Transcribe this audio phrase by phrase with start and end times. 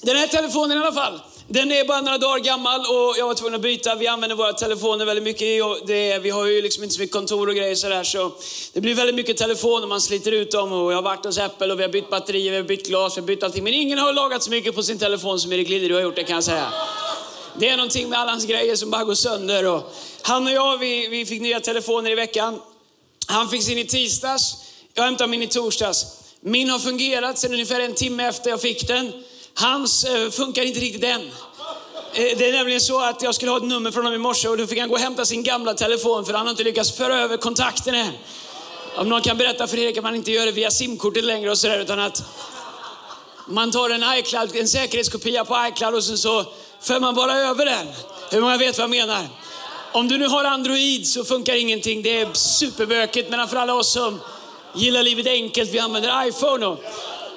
[0.00, 1.20] den här telefonen i alla fall.
[1.52, 3.94] Den är bara några dagar gammal och jag var tvungen att byta.
[3.94, 5.64] Vi använder våra telefoner väldigt mycket.
[5.64, 8.04] Och det vi har ju liksom inte så mycket kontor och grejer sådär.
[8.04, 8.32] Så
[8.72, 10.72] det blir väldigt mycket telefon och man sliter ut dem.
[10.72, 13.16] Och jag har varit hos Apple och vi har bytt batterier, vi har bytt glas,
[13.16, 13.64] vi har bytt allting.
[13.64, 16.24] Men ingen har lagat så mycket på sin telefon som Erik Lillerud har gjort, det
[16.24, 16.72] kan jag säga.
[17.58, 19.66] Det är någonting med alla hans grejer som bara går sönder.
[19.66, 19.92] Och
[20.22, 22.60] han och jag, vi, vi fick nya telefoner i veckan.
[23.26, 24.56] Han fick sin i tisdags,
[24.94, 26.06] jag hämtade min i torsdags.
[26.40, 29.12] Min har fungerat sedan ungefär en timme efter jag fick den.
[29.60, 31.20] Hans eh, funkar inte riktigt än.
[31.20, 34.48] Eh, det är nämligen så att jag skulle ha ett nummer från honom i morse
[34.48, 36.92] och då fick han gå och hämta sin gamla telefon för han har inte lyckats
[36.92, 38.12] föra över kontakten än.
[38.96, 41.58] Om någon kan berätta för er att man inte gör det via simkortet längre och
[41.58, 42.22] sådär utan att
[43.46, 46.44] man tar en iCloud, en säkerhetskopia på iCloud och sen så
[46.80, 47.86] för man bara över den.
[48.30, 49.28] Hur många vet vad jag menar?
[49.92, 52.02] Om du nu har Android så funkar ingenting.
[52.02, 53.30] Det är superbökigt.
[53.30, 54.20] Men för alla oss som
[54.74, 56.66] gillar livet enkelt, vi använder iPhone.
[56.66, 56.78] Och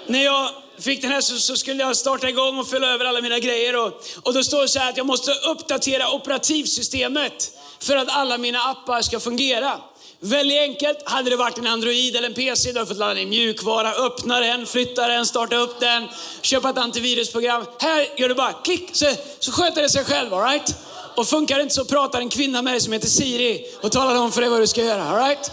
[0.08, 3.22] när jag fick den här så, så skulle jag starta igång och fylla över alla
[3.22, 3.76] mina grejer.
[3.76, 8.38] Och, och då står det så här att jag måste uppdatera operativsystemet för att alla
[8.38, 9.82] mina appar ska fungera.
[10.20, 10.98] Väldigt enkelt.
[11.06, 13.92] Hade det varit en Android eller en PC, då hade du fått ladda ner mjukvara,
[13.92, 16.08] öppna den, flytta den, starta upp den,
[16.42, 17.66] köpa ett antivirusprogram.
[17.80, 19.06] Här gör du bara klick, så,
[19.40, 20.34] så sköter det sig själv.
[20.34, 20.76] All right?
[21.16, 24.16] Och funkar det inte så pratar en kvinna med dig som heter Siri och talar
[24.16, 25.04] om för dig vad du ska göra.
[25.04, 25.52] All right?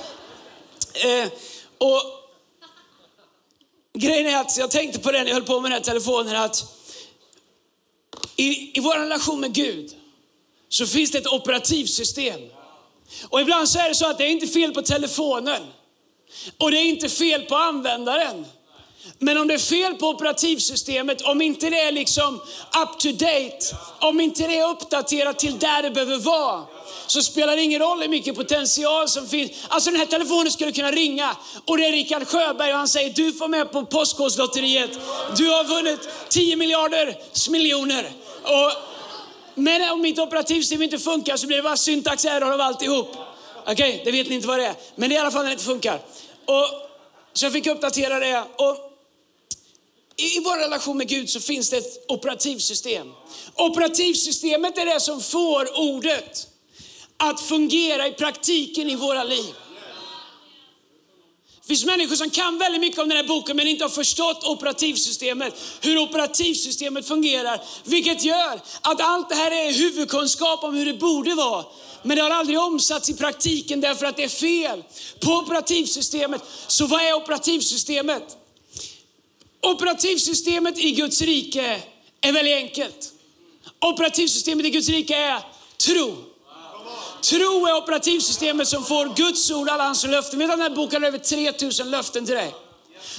[0.94, 1.28] eh,
[1.78, 2.19] och
[3.98, 6.36] Grejen är att jag tänkte på det när jag höll på med den här telefonen
[6.36, 6.64] att
[8.36, 9.96] i, i vår relation med Gud
[10.69, 12.41] så finns det ett operativsystem.
[13.28, 15.62] Och ibland så är det så att det är inte fel på telefonen.
[16.58, 18.46] Och det är inte fel på användaren.
[19.18, 22.34] Men om det är fel på operativsystemet, om inte det är liksom
[22.83, 26.64] up to date, om inte det är uppdaterat till där det behöver vara,
[27.10, 29.50] så spelar det ingen roll hur mycket potential som finns.
[29.68, 33.10] Alltså den här telefonen skulle kunna ringa och det är Rickard Sjöberg och han säger
[33.10, 34.90] du får med på Postkodlotteriet.
[35.36, 37.18] Du har vunnit 10 miljarder
[37.50, 38.12] miljoner.
[38.42, 38.72] Och
[39.54, 43.16] men om mitt operativsystem inte funkar så blir det bara syntax error av alltihop.
[43.66, 44.74] Okej, okay, det vet ni inte vad det är.
[44.94, 45.94] Men det är i alla fall när det inte funkar.
[46.44, 46.66] Och,
[47.32, 48.44] så jag fick uppdatera det.
[48.56, 48.77] Och
[50.16, 53.12] I vår relation med Gud så finns det ett operativsystem.
[53.54, 56.49] Operativsystemet är det som får ordet
[57.20, 59.55] att fungera i praktiken i våra liv.
[61.63, 64.45] Det finns människor som kan väldigt mycket om den här boken men inte har förstått
[64.45, 67.61] operativsystemet, hur operativsystemet fungerar.
[67.85, 71.64] Vilket gör att allt det här är huvudkunskap om hur det borde vara.
[72.03, 74.83] Men det har aldrig omsatts i praktiken därför att det är fel
[75.20, 76.42] på operativsystemet.
[76.67, 78.37] Så vad är operativsystemet?
[79.63, 81.83] Operativsystemet i Guds rike
[82.20, 83.13] är väldigt enkelt.
[83.81, 85.41] Operativsystemet i Guds rike är
[85.77, 86.30] tro.
[87.23, 90.39] Tro är operativsystemet som får Guds ord, alla hans löften.
[90.39, 92.55] Medan den här boken har över 3000 löften till dig?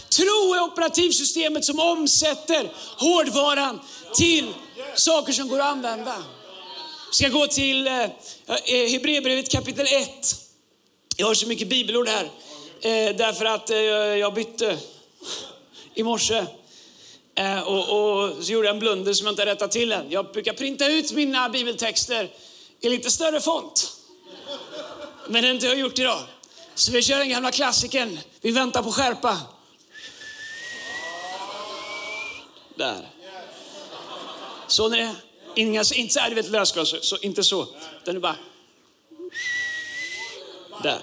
[0.09, 3.79] Tro är operativsystemet som omsätter hårdvaran
[4.15, 4.53] till
[4.95, 6.23] saker som går att använda.
[7.11, 8.09] Vi ska gå till eh, eh
[8.91, 10.09] Hebreerbrevet kapitel 1.
[11.17, 12.23] Jag har så mycket bibelord här
[12.81, 14.77] eh, därför att eh, jag bytte
[15.93, 16.45] i morse.
[17.35, 20.05] Eh, och, och så gjorde jag en blunder som jag inte rättat till än.
[20.09, 22.29] Jag brukar printa ut mina bibeltexter
[22.81, 23.97] i lite större font.
[25.27, 26.19] Men det har inte jag gjort idag.
[26.75, 28.19] Så vi kör den gamla klassikern.
[28.41, 29.39] Vi väntar på skärpa.
[32.75, 33.09] Där.
[34.67, 35.15] Så ni det?
[35.55, 37.67] Inga, inte så här, du vet lösgas, så, inte så.
[38.01, 38.35] Utan är bara...
[40.83, 41.01] Där.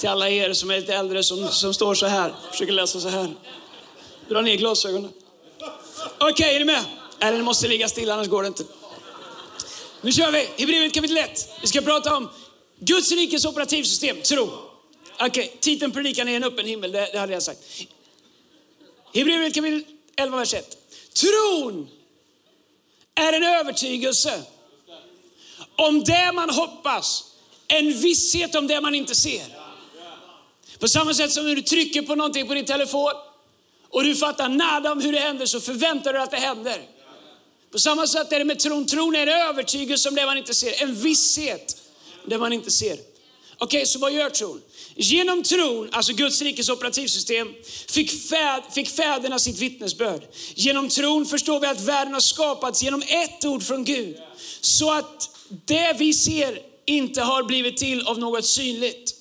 [0.00, 3.08] Till alla er som är lite äldre som, som står så här, försöker läsa så
[3.08, 3.34] här.
[4.28, 5.12] Dra ner glasögonen.
[6.18, 6.84] Okej, är ni med?
[7.20, 8.64] Eller ni måste ligga stilla, annars går det inte.
[10.04, 10.38] Nu kör vi!
[10.38, 11.48] Hebreerbrevet kapitel 1.
[11.60, 12.30] Vi ska prata om
[12.78, 14.50] Guds rikes operativsystem, tro.
[15.20, 17.60] Okej, titeln predikan är en öppen himmel, det, det hade jag sagt.
[19.14, 19.84] Hebreerbrevet kapitel
[20.16, 20.76] 11, vers 1.
[21.12, 21.88] Tron
[23.14, 24.42] är en övertygelse
[25.76, 27.24] om det man hoppas,
[27.68, 29.44] en visshet om det man inte ser.
[30.78, 33.12] På samma sätt som när du trycker på någonting på din telefon
[33.88, 36.93] och du fattar nada om hur det händer så förväntar du dig att det händer.
[37.74, 38.86] På samma sätt är det med tron.
[38.86, 41.76] Tron är en övertygelse om det man inte ser, en visshet
[42.24, 42.92] om det man inte ser.
[42.92, 43.02] Okej,
[43.58, 44.60] okay, så vad gör tron?
[44.96, 47.48] Genom tron, alltså Guds rikes operativsystem,
[47.88, 50.22] fick, fäd, fick fäderna sitt vittnesbörd.
[50.54, 54.16] Genom tron förstår vi att världen har skapats genom ett ord från Gud.
[54.60, 55.30] Så att
[55.64, 59.14] det vi ser inte har blivit till av något synligt.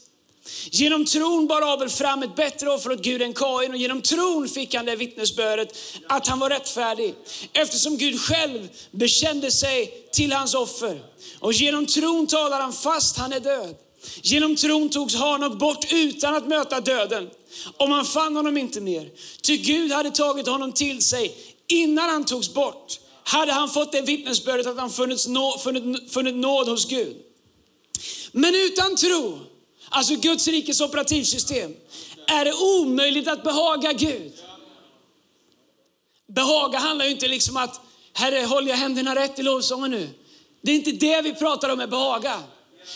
[0.75, 4.47] Genom tron bar Abel fram ett bättre offer åt Gud än Kain och genom tron
[4.47, 5.77] fick han det vittnesbördet
[6.07, 7.15] att han var rättfärdig
[7.53, 11.01] eftersom Gud själv bekände sig till hans offer.
[11.39, 13.75] Och genom tron talar han fast han är död.
[14.21, 17.29] Genom tron togs Hanok bort utan att möta döden.
[17.77, 19.09] Och man fann honom inte mer.
[19.41, 21.35] Ty Gud hade tagit honom till sig
[21.67, 22.99] innan han togs bort.
[23.23, 27.15] Hade han fått det vittnesbördet att han funnit, nå, funnit, funnit nåd hos Gud.
[28.31, 29.39] Men utan tro,
[29.93, 31.75] alltså Guds rikes operativsystem,
[32.27, 34.31] är det omöjligt att behaga Gud.
[36.27, 37.81] Behaga handlar ju inte liksom att,
[38.13, 40.09] Herre håller jag händerna rätt i lovsången nu?
[40.61, 42.43] Det är inte det vi pratar om med behaga.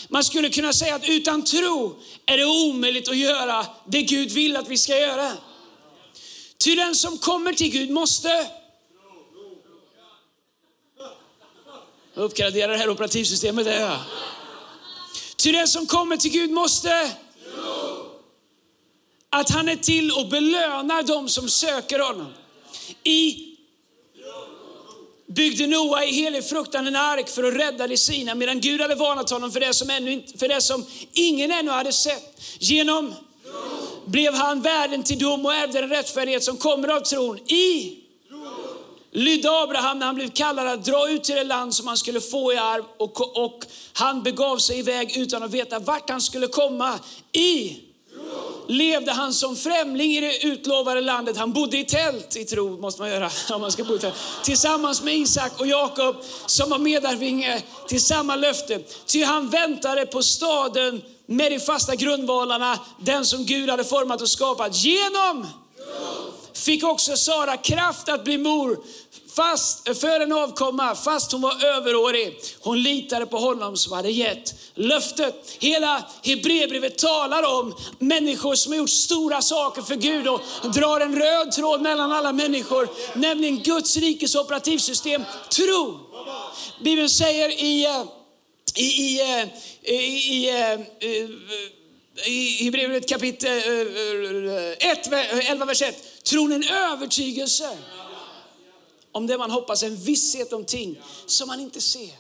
[0.08, 4.56] Man skulle kunna säga att utan tro är det omöjligt att göra det Gud vill
[4.56, 5.32] att vi ska göra.
[6.58, 8.48] Ty den som kommer till Gud måste
[12.14, 13.68] uppgradera det här operativsystemet.
[13.68, 14.00] Är jag.
[15.38, 17.12] Ty den som kommer till Gud måste
[19.30, 22.34] att han är till och belönar dem som söker honom.
[23.04, 23.44] I
[25.28, 28.96] byggde Noa i helig fruktan en ark för att rädda de sina, medan Gud hade
[28.96, 32.42] varnat honom för det som, ännu, för det som ingen ännu hade sett.
[32.60, 33.14] Genom
[34.06, 37.40] blev han världen till dom och ärvde den rättfärdighet som kommer av tron.
[37.40, 37.98] I
[39.12, 42.22] lydde Abraham när han blev kallad att dra ut till det land som han skulle
[42.22, 46.48] få i arv och, och han begav sig iväg utan att veta vart han skulle
[46.48, 47.00] komma.
[47.32, 47.80] I
[48.68, 51.38] levde han som främling i det utlovade landet.
[51.38, 54.16] Han bodde i tält i tro, måste man göra om man ska bo i tält.
[54.44, 56.16] Tillsammans med Isak och Jakob
[56.46, 58.80] som var medarvinge till samma löfte.
[59.06, 64.30] Ty han väntade på staden med de fasta grundvalarna, den som Gud hade format och
[64.30, 64.76] skapat.
[64.76, 65.48] Genom
[66.58, 68.78] fick också Sara kraft att bli mor
[69.36, 72.40] fast, för en avkomma, fast hon var överårig.
[72.60, 75.58] Hon litade på honom som hade gett löftet.
[75.60, 80.42] Hela Hebreerbrevet talar om människor som har gjort stora saker för Gud och
[80.74, 86.00] drar en röd tråd mellan alla människor, nämligen Guds rikes operativsystem, tro.
[86.84, 88.04] Bibeln säger i, eh,
[88.76, 89.48] i, i, eh,
[89.94, 90.80] i, i, eh,
[92.26, 96.24] i Hebreerbrevet kapitel eh, eh, 1, 11, eh, vers 1.
[96.24, 97.78] Tron är en övertygelse
[99.12, 102.12] om det man hoppas, en visshet om ting som man inte ser.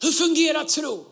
[0.00, 1.04] Hur fungerar tro?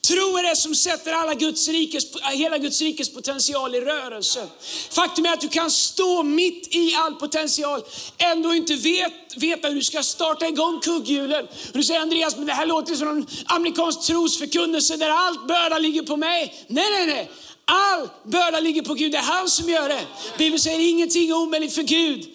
[0.00, 4.46] Tro är det som sätter alla Guds rikes, hela Guds rikes potential i rörelse.
[4.90, 7.82] Faktum är att du kan stå mitt i all potential,
[8.18, 11.46] ändå inte vet, veta hur du ska starta igång kugghjulen.
[11.72, 16.02] Du säger Andreas, men det här låter som en amerikansk trosförkunnelse där allt börda ligger
[16.02, 16.64] på mig.
[16.68, 17.30] Nej, nej, nej.
[17.64, 20.06] All börda ligger på Gud, det är han som gör det.
[20.38, 22.28] Bibeln säger ingenting är omöjligt för Gud.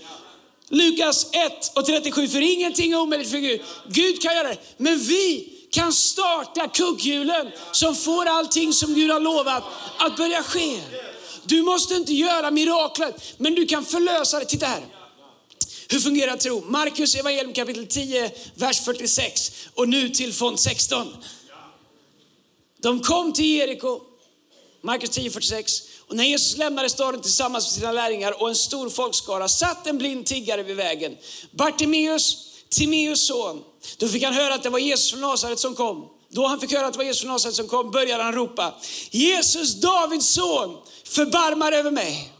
[0.69, 3.61] Lukas 1 och 37, för ingenting är omöjligt för Gud.
[3.87, 9.19] Gud kan göra det, men vi kan starta kugghjulen som får allting som Gud har
[9.19, 9.63] lovat
[9.97, 10.79] att börja ske.
[11.43, 14.45] Du måste inte göra miraklet, men du kan förlösa det.
[14.45, 14.85] Titta här.
[15.89, 16.63] Hur fungerar tro?
[16.65, 21.15] Markus evangelium kapitel 10, vers 46 och nu till font 16.
[22.81, 24.01] De kom till Jeriko,
[24.81, 25.81] Markus 10, 46.
[26.07, 29.97] Och när Jesus lämnade staden tillsammans med sina lärjungar och en stor folkskara satt en
[29.97, 31.17] blind tiggare vid vägen.
[31.51, 32.37] Bartimeus,
[32.69, 33.63] Timeus son.
[33.97, 36.09] Då fick han höra att det var Jesus från Nasaret som kom.
[36.29, 38.73] Då han fick höra att det var Jesus från Nasaret som kom började han ropa,
[39.11, 42.33] Jesus Davids son, förbarmar över mig.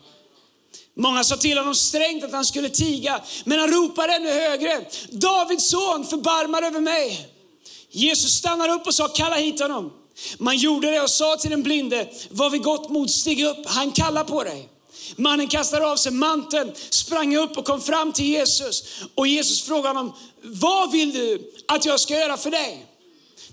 [0.96, 5.70] Många sa till honom strängt att han skulle tiga, men han ropade ännu högre, Davids
[5.70, 7.28] son, förbarmar över mig.
[7.92, 9.94] Jesus stannade upp och sa, kalla hit honom.
[10.38, 13.92] Man gjorde det och sa till den blinde, var vid gott mod, stig upp, han
[13.92, 14.70] kallar på dig.
[15.16, 18.84] Mannen kastade av sig manteln, sprang upp och kom fram till Jesus.
[19.16, 22.86] Och Jesus frågade honom, vad vill du att jag ska göra för dig?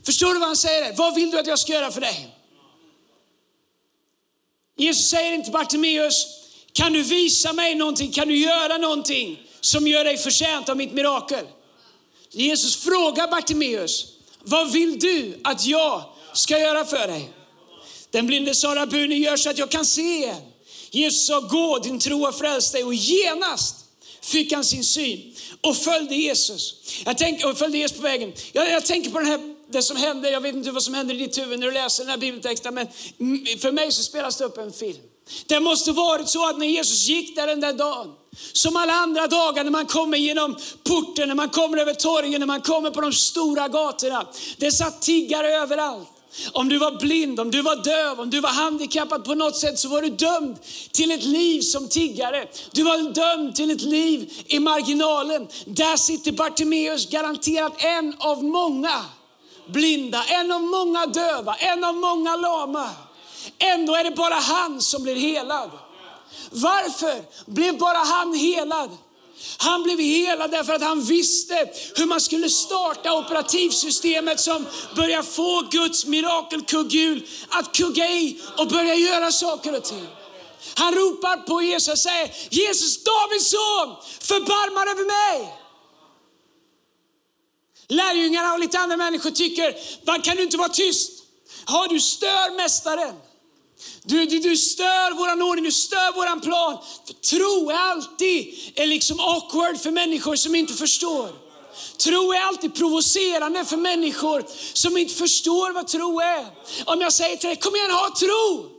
[0.02, 0.96] Förstår du vad han säger?
[0.96, 2.36] Vad vill du att jag ska göra för dig?
[4.76, 6.26] Jesus säger inte Bartimeus,
[6.72, 10.92] kan du visa mig någonting, kan du göra någonting som gör dig förtjänt av mitt
[10.92, 11.46] mirakel?
[12.30, 14.06] Jesus frågar Bartimeus,
[14.42, 16.02] vad vill du att jag
[16.38, 17.30] ska göra för dig.
[18.10, 20.45] Den blinde Sara Buni gör så att jag kan se igen.
[20.96, 22.84] Jesus sa, gå, din tro har frälst dig.
[22.84, 23.76] Och genast
[24.20, 26.74] fick han sin syn och följde Jesus.
[27.04, 28.32] Jag tänker, och följde Jesus på vägen.
[28.52, 31.14] Jag, jag tänker på den här, det som hände, jag vet inte vad som händer
[31.14, 32.86] i ditt huvud när du läser den här bibeltexten, men
[33.58, 34.98] för mig så spelas det upp en film.
[35.46, 38.12] Det måste varit så att när Jesus gick där den där dagen,
[38.52, 42.46] som alla andra dagar när man kommer genom porten, när man kommer över torgen, när
[42.46, 44.26] man kommer på de stora gatorna.
[44.56, 46.08] Det satt tiggare överallt.
[46.52, 49.78] Om du var blind, om du var döv, om du var handikappad på något sätt
[49.78, 50.56] så var du dömd
[50.92, 52.48] till ett liv som tiggare.
[52.72, 55.48] Du var dömd till ett liv i marginalen.
[55.66, 59.04] Där sitter Bartimeus garanterat en av många
[59.66, 62.90] blinda, en av många döva, en av många lama.
[63.58, 65.70] Ändå är det bara han som blir helad.
[66.50, 68.90] Varför blev bara han helad?
[69.56, 74.66] Han blev helad därför att han visste hur man skulle starta operativsystemet som
[74.96, 80.06] börjar få Guds mirakelkugghjul att kugga i och börja göra saker och ting.
[80.74, 85.54] Han ropar på Jesus och säger, Jesus Davids son, förbarma över mig.
[87.88, 89.74] Lärjungarna och lite andra människor tycker,
[90.22, 91.10] kan du inte vara tyst?
[91.64, 93.14] Har du stör mästaren.
[94.08, 96.78] Du, du, du stör våran ordning, du stör våran plan.
[97.06, 101.30] För tro är alltid är liksom awkward för människor som inte förstår.
[101.96, 106.46] Tro är alltid provocerande för människor som inte förstår vad tro är.
[106.84, 108.70] Om jag säger till dig, kom igen ha tro.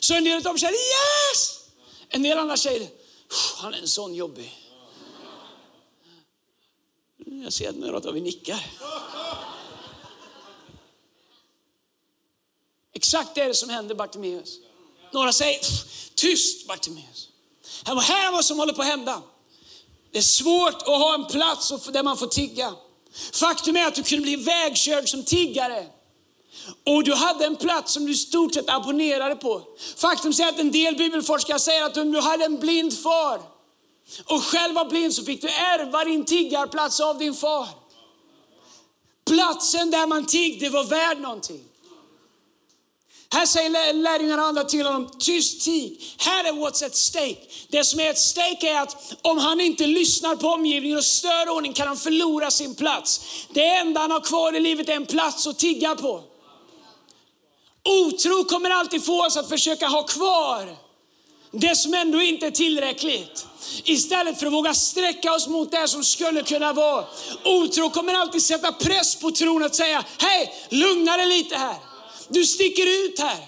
[0.00, 1.60] Så en del av dem säger yes!
[2.08, 2.88] En del andra säger,
[3.56, 4.54] han är en sån jobbig.
[7.16, 8.66] Jag ser att några av er nickar.
[12.92, 14.58] Exakt det är det som händer Bartimeus.
[15.16, 15.60] Några säger,
[16.14, 17.28] tyst Bartimeus.
[17.84, 19.22] Här är vad som håller på att hända.
[20.12, 22.74] Det är svårt att ha en plats där man får tigga.
[23.32, 25.86] Faktum är att du kunde bli vägkörd som tiggare.
[26.86, 29.62] Och du hade en plats som du i stort sett abonnerade på.
[29.96, 33.40] Faktum är att en del bibelforskare säger att om du hade en blind far
[34.24, 37.68] och själv var blind så fick du ärva din tiggarplats av din far.
[39.24, 41.65] Platsen där man tiggde var värd någonting.
[43.30, 46.14] Här säger lärjungarna andra till honom, tyst tig.
[46.18, 47.36] Här är what's at stake.
[47.68, 51.48] Det som är at stake är att om han inte lyssnar på omgivningen och stör
[51.48, 53.20] ordning kan han förlora sin plats.
[53.50, 56.22] Det enda han har kvar i livet är en plats att tigga på.
[57.84, 60.76] Otro kommer alltid få oss att försöka ha kvar
[61.50, 63.46] det som ändå inte är tillräckligt.
[63.84, 67.04] Istället för att våga sträcka oss mot det som skulle kunna vara.
[67.44, 71.76] Otro kommer alltid sätta press på tron att säga, hej, lugna dig lite här.
[72.28, 73.46] Du sticker ut här.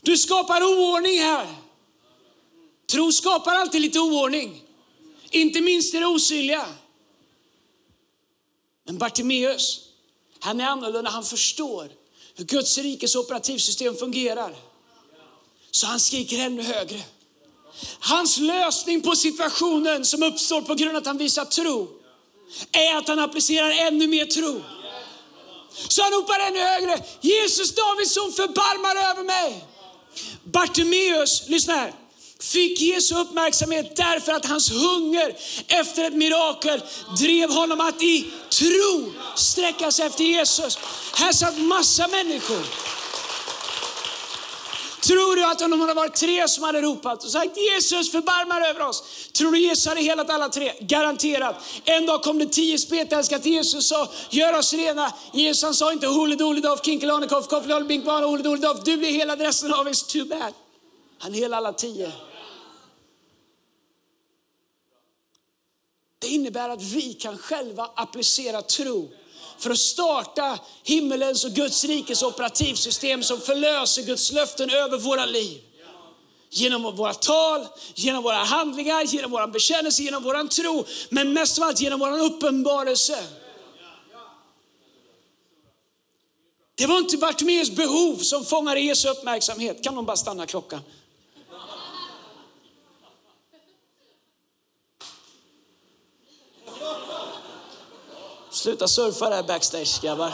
[0.00, 1.46] Du skapar oordning här.
[2.86, 4.62] Tro skapar alltid lite oordning.
[5.30, 6.66] Inte minst i det osynliga.
[8.86, 9.80] Men Bartimeus,
[10.38, 11.10] han är annorlunda.
[11.10, 11.88] Han förstår
[12.34, 14.56] hur Guds rikes operativsystem fungerar.
[15.70, 17.00] Så han skriker ännu högre.
[17.98, 21.88] Hans lösning på situationen som uppstår på grund av att han visar tro
[22.72, 24.62] är att han applicerar ännu mer tro.
[25.88, 29.64] Så han ropar ännu högre, Jesus Davids son förbarmar över mig.
[30.44, 31.92] Bartimeus, lyssna här,
[32.40, 35.36] fick Jesu uppmärksamhet därför att hans hunger
[35.68, 36.82] efter ett mirakel
[37.18, 40.78] drev honom att i tro sträcka sig efter Jesus.
[41.14, 42.64] Här satt massa människor
[45.06, 48.60] Tror du att om de hade varit tre som hade ropat och sagt Jesus förbarmar
[48.60, 49.28] över oss.
[49.32, 50.72] Tror du Jesus hade helat alla tre?
[50.80, 51.56] Garanterat.
[51.84, 55.12] En dag kom det tio spetälska till Jesus och sa gör oss rena.
[55.32, 58.84] Jesus han sa inte hole dole doff, kinkelanikoff, kofflol binkbana, hole doff.
[58.84, 60.52] Du blir helad resten av oss, too bad.
[61.18, 62.12] Han helade alla tio.
[66.18, 69.08] Det innebär att vi kan själva applicera tro
[69.64, 75.60] för att starta himmelens och Guds rikes operativsystem som förlöser Guds löften över våra liv.
[76.50, 81.64] Genom våra tal, genom våra handlingar, genom vår bekännelse, genom vår tro, men mest av
[81.64, 83.24] allt genom vår uppenbarelse.
[86.74, 89.84] Det var inte Bartimeus behov som fångade Jesu uppmärksamhet.
[89.84, 90.80] Kan de bara stanna klockan?
[98.64, 100.32] Sluta surfa där backstage grabbar.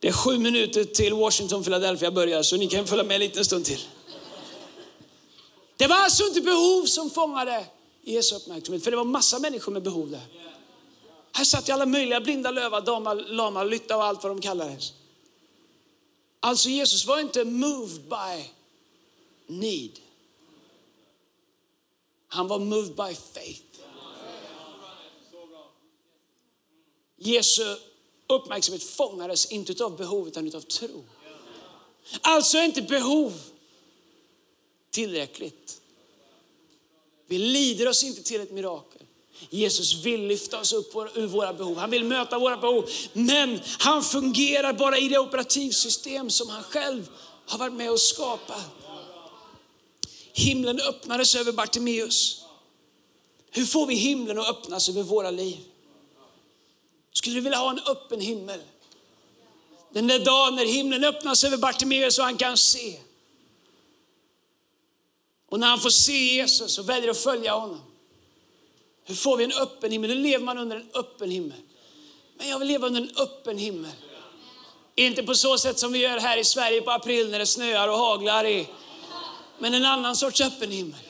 [0.00, 3.44] Det är sju minuter till Washington, Philadelphia börjar så ni kan följa med en liten
[3.44, 3.80] stund till.
[5.76, 7.66] Det var alltså inte behov som fångade
[8.02, 10.26] Jesu uppmärksamhet, för det var massa människor med behov där.
[11.32, 14.92] Här satt ju alla möjliga blinda, löva, dama, lama, lytta och allt vad de kallades.
[16.40, 18.44] Alltså Jesus var inte moved by
[19.46, 19.98] need.
[22.28, 23.62] Han var moved by faith.
[27.16, 27.76] Jesu
[28.26, 31.04] uppmärksamhet fångades inte av behov utan av tro.
[32.20, 33.32] Alltså är inte behov
[34.90, 35.80] tillräckligt.
[37.26, 39.02] Vi lider oss inte till ett mirakel.
[39.50, 41.76] Jesus vill lyfta oss upp ur våra behov.
[41.76, 42.90] Han vill möta våra behov.
[43.12, 47.08] Men han fungerar bara i det operativsystem som han själv
[47.46, 48.77] har varit med och skapat.
[50.32, 52.44] Himlen öppnades över Bartimeus.
[53.50, 55.58] Hur får vi himlen att öppnas över våra liv?
[57.12, 58.60] Skulle du vilja ha en öppen himmel?
[59.92, 62.98] Den där dagen när himlen öppnas över Bartimeus så han kan se.
[65.48, 67.80] Och när han får se Jesus och väljer att följa honom.
[69.04, 70.10] Hur får vi en öppen himmel?
[70.10, 71.58] Hur lever man under en öppen himmel?
[72.38, 73.90] Men jag vill leva under en öppen himmel.
[74.94, 77.88] Inte på så sätt som vi gör här i Sverige på april när det snöar
[77.88, 78.46] och haglar.
[78.46, 78.68] I,
[79.58, 81.00] men en annan sorts öppen himmel.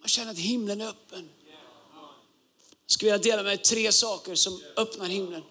[0.00, 1.28] Man känner att himlen är öppen.
[2.86, 5.42] Jag skulle vilja dela med tre saker som öppnar himlen.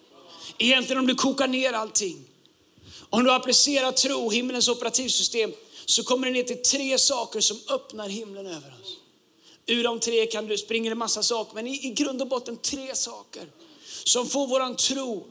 [0.57, 2.25] Egentligen om du kokar ner allting.
[3.10, 5.53] Om du applicerar tro, himlens operativsystem,
[5.86, 8.98] så kommer det ner till tre saker som öppnar himlen över oss.
[9.65, 12.57] Ur de tre kan du springa en massa saker, men i, i grund och botten
[12.57, 13.51] tre saker
[14.03, 15.27] som får våran tro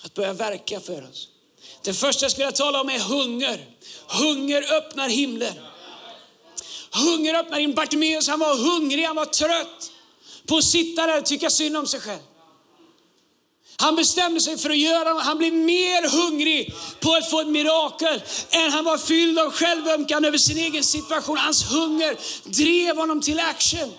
[0.00, 1.28] att börja verka för oss.
[1.82, 3.66] Det första jag skulle vilja tala om är hunger.
[4.08, 5.54] Hunger öppnar himlen.
[6.90, 7.76] Hunger öppnar himlen.
[7.76, 9.92] Bartimeus han var hungrig, han var trött
[10.46, 12.22] på att sitta där och tycka synd om sig själv.
[13.78, 18.22] Han bestämde sig för att göra Han blev mer hungrig på att få ett mirakel
[18.50, 21.38] än han var fylld av självömkan över sin egen situation.
[21.38, 23.92] Hans hunger drev honom till action.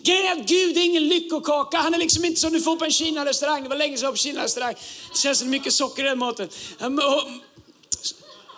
[0.00, 1.76] Grejen är att Gud är ingen lyckokaka.
[1.76, 3.62] Han är liksom inte som du får på en Kina-restaurang.
[3.62, 4.74] Det var länge sedan jag var på Kina-restaurang.
[5.12, 6.48] Det känns som mycket socker i den maten.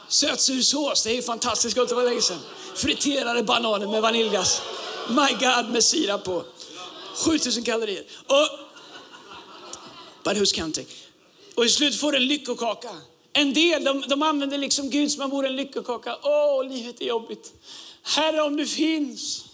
[0.08, 1.88] Sötsursås, det är ju fantastiskt gott.
[1.88, 2.38] Det var länge sedan.
[2.75, 4.62] Friterade bananer med vaniljglass.
[5.08, 6.44] My God, med sirap på.
[7.26, 8.04] 7000 kalorier.
[8.26, 8.58] Och,
[10.25, 10.87] but who's counting?
[11.54, 12.90] Och i slut får du en lyckokaka.
[13.32, 16.16] En del de, de använder liksom Gud som om han vore en lyckokaka.
[16.23, 17.52] Åh, oh, livet är jobbigt.
[18.02, 19.44] Herre, om du finns.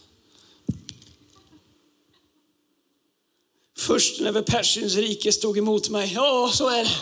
[3.76, 6.12] Först när Persiens rike stod emot mig.
[6.14, 6.96] Ja, så är det.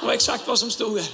[0.00, 1.08] Det var exakt vad som stod där.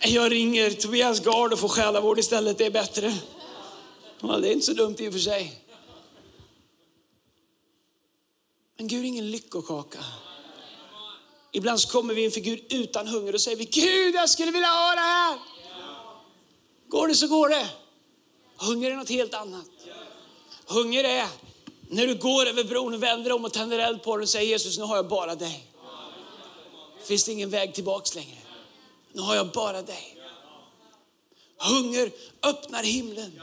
[0.00, 3.14] Jag ringer Tobias Gard och får själavård istället, det är bättre.
[4.20, 5.62] Ja, det är inte så dumt i och för sig.
[8.76, 10.04] Men Gud är ingen lyckokaka.
[11.52, 14.68] Ibland så kommer vi inför Gud utan hunger och säger vi, Gud jag skulle vilja
[14.68, 15.38] ha det här.
[16.88, 17.68] Går det så går det.
[18.56, 19.66] Hunger är något helt annat.
[20.66, 21.28] Hunger är
[21.88, 24.48] när du går över bron och vänder om och tänder eld på den och säger
[24.48, 25.64] Jesus, nu har jag bara dig.
[27.04, 28.38] Finns det ingen väg tillbaks längre.
[29.12, 30.16] Nu har jag bara dig.
[31.58, 32.10] Hunger
[32.42, 33.40] öppnar himlen.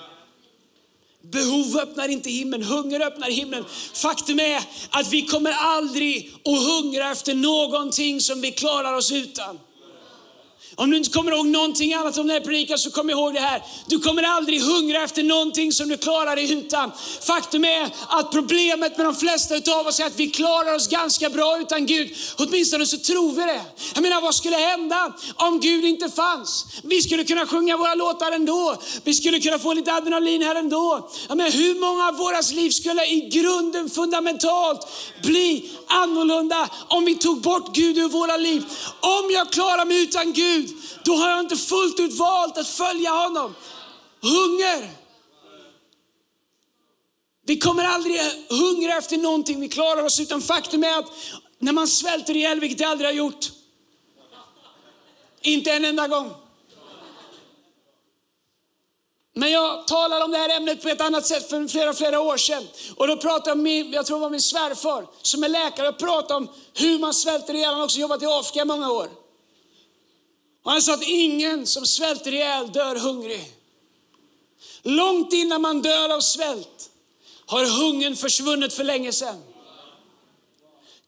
[1.22, 3.66] Behov öppnar inte himlen, hunger öppnar himlen.
[3.94, 9.60] Faktum är att vi kommer aldrig att hungra efter någonting som vi klarar oss utan.
[10.76, 13.40] Om du inte kommer ihåg någonting annat om den här predikan så kom ihåg det
[13.40, 13.64] här.
[13.86, 16.92] Du kommer aldrig hungra efter någonting som du klarar dig utan.
[17.22, 21.30] Faktum är att problemet med de flesta av oss är att vi klarar oss ganska
[21.30, 22.16] bra utan Gud.
[22.38, 23.62] Åtminstone så tror vi det.
[23.94, 26.66] Jag menar vad skulle hända om Gud inte fanns?
[26.84, 28.76] Vi skulle kunna sjunga våra låtar ändå.
[29.04, 31.10] Vi skulle kunna få lite adrenalin här ändå.
[31.28, 34.88] Jag menar, hur många av våras liv skulle i grunden fundamentalt
[35.24, 38.64] bli annorlunda om vi tog bort Gud ur våra liv?
[39.00, 42.68] Om jag klarar mig utan Gud Gud, då har jag inte fullt ut valt att
[42.68, 43.56] följa honom.
[44.22, 44.90] Hunger.
[47.46, 51.12] Vi kommer aldrig hungra efter någonting vi klarar oss utan faktum är att
[51.60, 53.52] när man svälter ihjäl, vilket jag aldrig har gjort,
[55.42, 56.34] inte en enda gång.
[59.36, 62.38] Men jag talade om det här ämnet på ett annat sätt för flera, flera år
[62.38, 62.68] sedan.
[62.96, 66.34] Och då pratade min, jag tror det var min svärfar som är läkare, och pratade
[66.34, 67.70] om hur man svälter ihjäl.
[67.70, 69.23] Han har också jobbat i Afrika i många år.
[70.64, 73.52] Och han sa att ingen som svälter ihjäl dör hungrig.
[74.84, 76.90] Långt innan man dör av svält
[77.46, 79.44] har hungern försvunnit för länge sedan.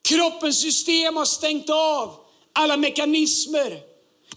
[0.02, 2.16] Kroppens system har stängt av
[2.54, 3.80] alla mekanismer.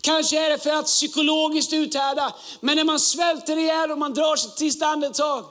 [0.01, 4.37] Kanske är det för att psykologiskt uthärda, men när man svälter ihjäl och man drar
[4.37, 5.45] sitt sista andetag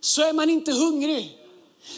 [0.00, 1.39] så är man inte hungrig.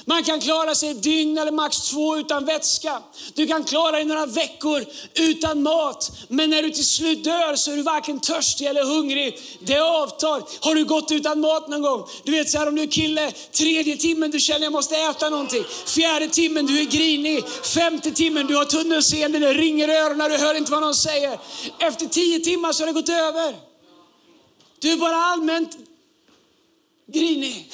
[0.04, 3.02] Man kan klara sig ett dygn eller max två utan vätska.
[3.34, 6.12] Du kan klara dig några veckor utan mat.
[6.28, 9.38] Men när du till slut dör så är du varken törstig eller hungrig.
[9.60, 10.42] Det avtar.
[10.60, 12.08] Har du gått utan mat någon gång?
[12.24, 15.30] Du vet så här om du är kille, tredje timmen du känner jag måste äta
[15.30, 15.64] någonting.
[15.86, 17.44] Fjärde timmen du är grinig.
[17.62, 21.38] Femte timmen du har tunnelseende, det ringer i öronen, du hör inte vad någon säger.
[21.78, 23.56] Efter tio timmar så har det gått över.
[24.78, 25.76] Du är bara allmänt
[27.06, 27.72] grinig.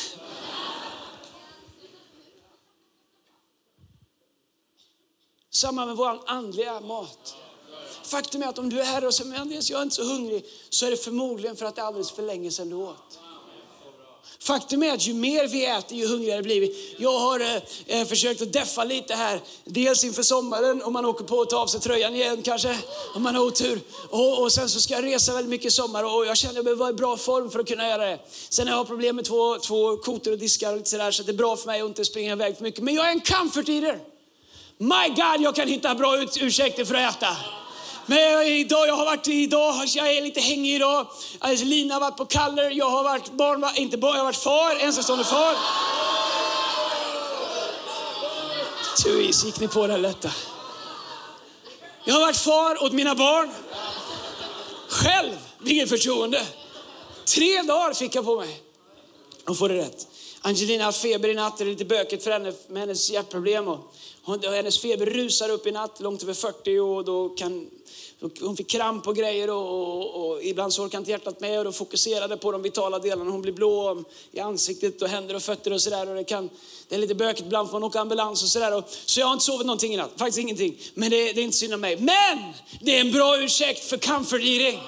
[5.51, 7.35] Samma med vår andliga mat.
[8.03, 10.45] Faktum är att om du är här och säger, Andreas jag är inte så hungrig,
[10.69, 13.19] så är det förmodligen för att det är alldeles för länge sedan du åt.
[14.41, 16.95] faktum är att ju mer vi äter, ju hungrigare blir vi.
[16.99, 17.57] Jag har eh,
[17.87, 19.41] eh, försökt att deffa lite här.
[19.65, 22.79] Dels inför sommaren, om man åker på att ta av sig tröjan igen kanske,
[23.15, 23.81] om man har otur.
[24.11, 26.57] Och, och sen så ska jag resa väldigt mycket i sommar och jag känner att
[26.57, 28.19] jag behöver vara i bra form för att kunna göra det.
[28.49, 31.33] Sen har jag problem med två, två kotor och diskar och lite sådär, så det
[31.33, 32.83] är bra för mig att inte springa iväg för mycket.
[32.83, 34.01] Men jag är en comfort eater.
[34.79, 37.37] My God, jag kan hitta bra ursäkter för att äta.
[38.07, 41.07] Men idag, jag har varit idag, jag är lite hängig idag.
[41.39, 44.37] Alltså, Lina har varit på Kaller, jag har varit barn, inte barn, jag har varit
[44.37, 45.57] far, ensamstående far.
[49.03, 50.31] Therese, gick ni på det lätta?
[52.05, 53.51] Jag har varit far åt mina barn.
[54.89, 56.47] Själv, vilket förtroende.
[57.35, 58.63] Tre dagar fick jag på mig
[59.45, 60.07] att få det rätt.
[60.49, 63.69] Angelina har feber i natt, det är lite bökigt för henne med hennes hjärtproblem.
[63.69, 63.83] Och
[64.43, 67.71] hennes feber rusar upp i natt, långt över 40 och då kan
[68.21, 71.65] hon fick kramp och grejer och, och, och ibland så orkade inte hjärtat med och
[71.65, 73.31] då fokuserade på de vitala delarna.
[73.31, 76.07] Hon blir blå i ansiktet och händer och fötter och sådär.
[76.07, 76.49] det,
[76.89, 78.83] det är lite bökigt, ibland får hon åka ambulans och sådär.
[79.05, 80.79] Så jag har inte sovit någonting i natt, faktiskt ingenting.
[80.95, 81.97] Men det, det är inte synd om mig.
[81.97, 82.39] Men
[82.81, 84.81] det är en bra ursäkt för comfort eating.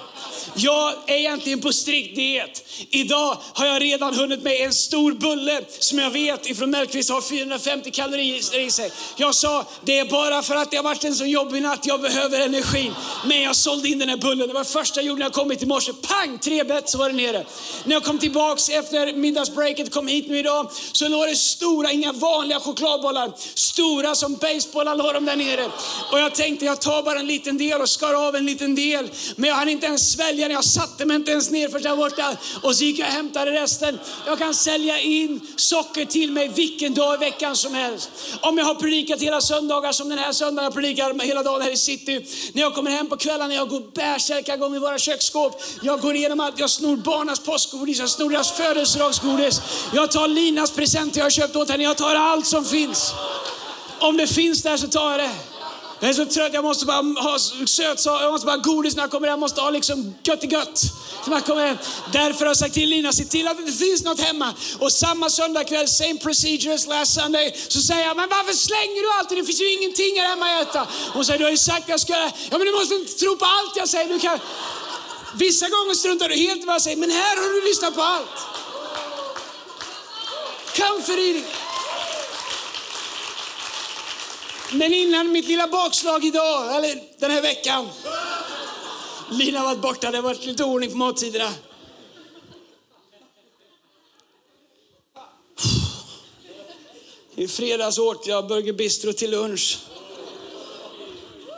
[0.55, 2.63] Jag är egentligen på strikt diet.
[2.89, 7.21] Idag har jag redan hunnit med en stor bulle som jag vet ifrån Mellqvist har
[7.21, 8.91] 450 kalorier i sig.
[9.17, 12.01] Jag sa, det är bara för att det har varit en så jobbig natt, jag
[12.01, 12.93] behöver energin.
[13.25, 14.47] Men jag sålde in den här bullen.
[14.47, 15.93] Det var första jag gjorde när jag kom hit i morse.
[15.93, 17.45] Pang, tre bett så var det nere.
[17.83, 22.11] När jag kom tillbaks efter middagsbreaket, kom hit nu idag, så låg det stora, inga
[22.11, 23.31] vanliga chokladbollar.
[23.53, 25.71] Stora som basebollar låg de där nere.
[26.11, 29.09] Och jag tänkte, jag tar bara en liten del och skar av en liten del.
[29.35, 30.55] Men jag hann inte ens svälja den.
[30.55, 32.37] Jag satte mig inte ens ner för där borta.
[32.61, 33.99] Och så gick jag och hämtade resten.
[34.25, 38.09] Jag kan sälja in socker till mig vilken dag i veckan som helst.
[38.41, 41.71] Om jag har predikat hela söndagar som den här söndagen, jag predikar hela dagen här
[41.71, 42.25] i city.
[42.53, 45.61] När jag kommer hem på kvällarna, jag går bärsärkagång i våra köksskåp.
[45.81, 49.61] Jag går igenom allt, jag snor barnas påskgodis, jag snor deras födelsedagsgodis.
[49.93, 53.13] Jag tar Linas presenter jag har köpt åt henne, jag tar allt som finns.
[53.99, 55.50] Om det finns där så tar jag det.
[56.03, 59.03] Jag är så trött, jag måste bara ha sötsaker, jag måste bara ha godis när
[59.03, 59.31] jag kommer hem.
[59.31, 60.81] Jag måste ha liksom gött gött.
[61.27, 61.77] När jag kommer hem.
[62.11, 64.53] Därför har jag sagt till Lina, se till att det inte finns något hemma.
[64.79, 69.19] Och samma söndagkväll, same procedure as last Sunday, så säger jag, men varför slänger du
[69.19, 69.37] alltid?
[69.37, 70.87] Det finns ju ingenting här hemma att äta.
[71.13, 72.13] Hon säger, du har ju sagt att jag ska
[72.49, 74.09] Ja men du måste inte tro på allt jag säger.
[74.13, 74.39] Du kan...
[75.33, 78.01] Vissa gånger struntar du helt i vad jag säger, men här har du lyssnat på
[78.01, 78.37] allt.
[80.77, 81.70] Comfort eating.
[84.73, 87.89] Men innan mitt lilla bakslag idag, eller den här veckan.
[89.31, 91.53] Lina har varit borta, det har varit lite ordning på mattiderna.
[97.35, 99.79] I fredags åt jag Burger Bistro till lunch.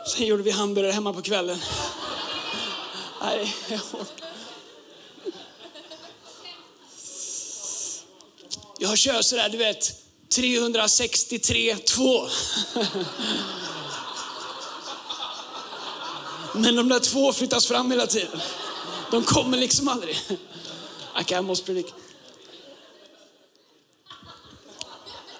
[0.06, 1.58] Sen gjorde vi hamburgare hemma på kvällen.
[3.20, 3.80] Nej, jag
[8.78, 10.03] Jag kör sådär, du vet,
[10.34, 12.28] 363 2.
[16.54, 18.40] Men de där två flyttas fram hela tiden.
[19.10, 20.16] De kommer liksom aldrig.
[21.20, 21.92] Okay, jag måste predika.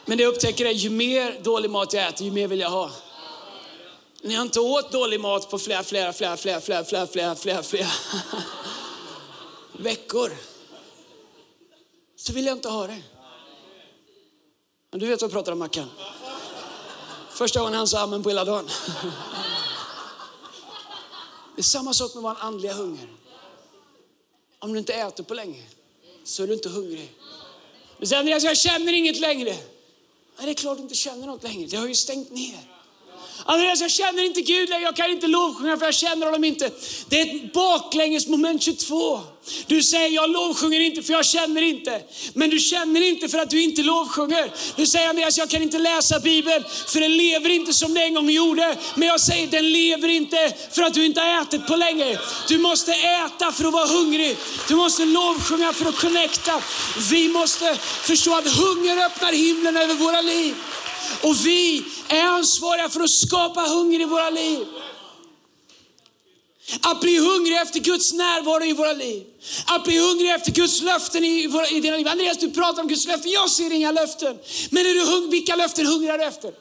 [0.04, 2.70] Men det jag upptäcker är ju mer dålig mat jag äter, ju mer vill jag
[2.70, 2.90] ha.
[4.22, 7.62] När jag inte åt dålig mat på flera, flera, flera, flera, flera, flera, flera, flera,
[7.62, 7.88] flera
[9.72, 10.37] veckor,
[12.16, 13.02] så vill jag inte ha det.
[14.94, 15.90] Men du vet vad jag pratar om Mackan.
[17.30, 18.68] Första gången han sa amen på hela dagen.
[21.57, 23.09] Det är samma sak med vår andliga hunger.
[24.59, 25.62] Om du inte äter på länge
[26.24, 27.12] så är du inte hungrig.
[27.98, 29.57] Du säger Andreas, alltså, jag känner inget längre.
[30.37, 31.66] Nej, det är klart du inte känner något längre.
[31.66, 32.73] Det har ju stängt ner.
[33.46, 34.83] Andreas, jag känner inte Gud längre.
[34.83, 36.70] Jag kan inte lovsjunga för jag känner honom inte.
[37.09, 39.20] Det är ett baklänges moment 22.
[39.66, 42.00] Du säger, jag lovsjunger inte för jag känner inte.
[42.35, 44.52] Men du känner inte för att du inte lovsjunger.
[44.76, 48.14] Du säger Andreas, jag kan inte läsa Bibeln för den lever inte som den en
[48.14, 48.76] gång gjorde.
[48.94, 52.18] Men jag säger, den lever inte för att du inte har ätit på länge.
[52.48, 54.37] Du måste äta för att vara hungrig.
[54.68, 56.61] Du måste lovsjunga för att connecta.
[57.11, 60.54] Vi måste förstå att hunger öppnar himlen över våra liv.
[61.22, 64.67] Och vi är ansvariga för att skapa hunger i våra liv.
[66.81, 69.27] Att bli hungrig efter Guds närvaro i våra liv.
[69.67, 72.09] Att bli hungrig efter Guds löften i, våra, i dina liv.
[72.09, 73.31] Andreas, du pratar om Guds löften.
[73.31, 74.38] Jag ser inga löften.
[74.71, 76.55] Men är du hung, vilka löften hungrar du efter?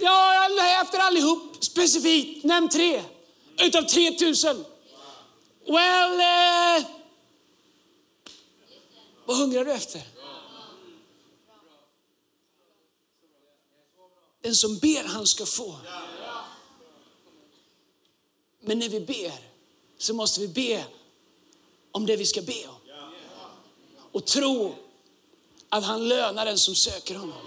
[0.00, 1.56] Ja, jag är efter allihop.
[1.60, 3.02] Specifikt, nämn tre.
[3.62, 4.64] Utav 3000.
[5.66, 6.86] Well, eh,
[9.24, 10.00] vad hungrar du efter?
[14.48, 15.76] Den som ber, han ska få.
[18.60, 19.32] Men när vi ber
[19.98, 20.84] så måste vi be
[21.92, 22.74] om det vi ska be om.
[24.12, 24.74] och tro
[25.68, 27.38] att han lönar den som söker honom.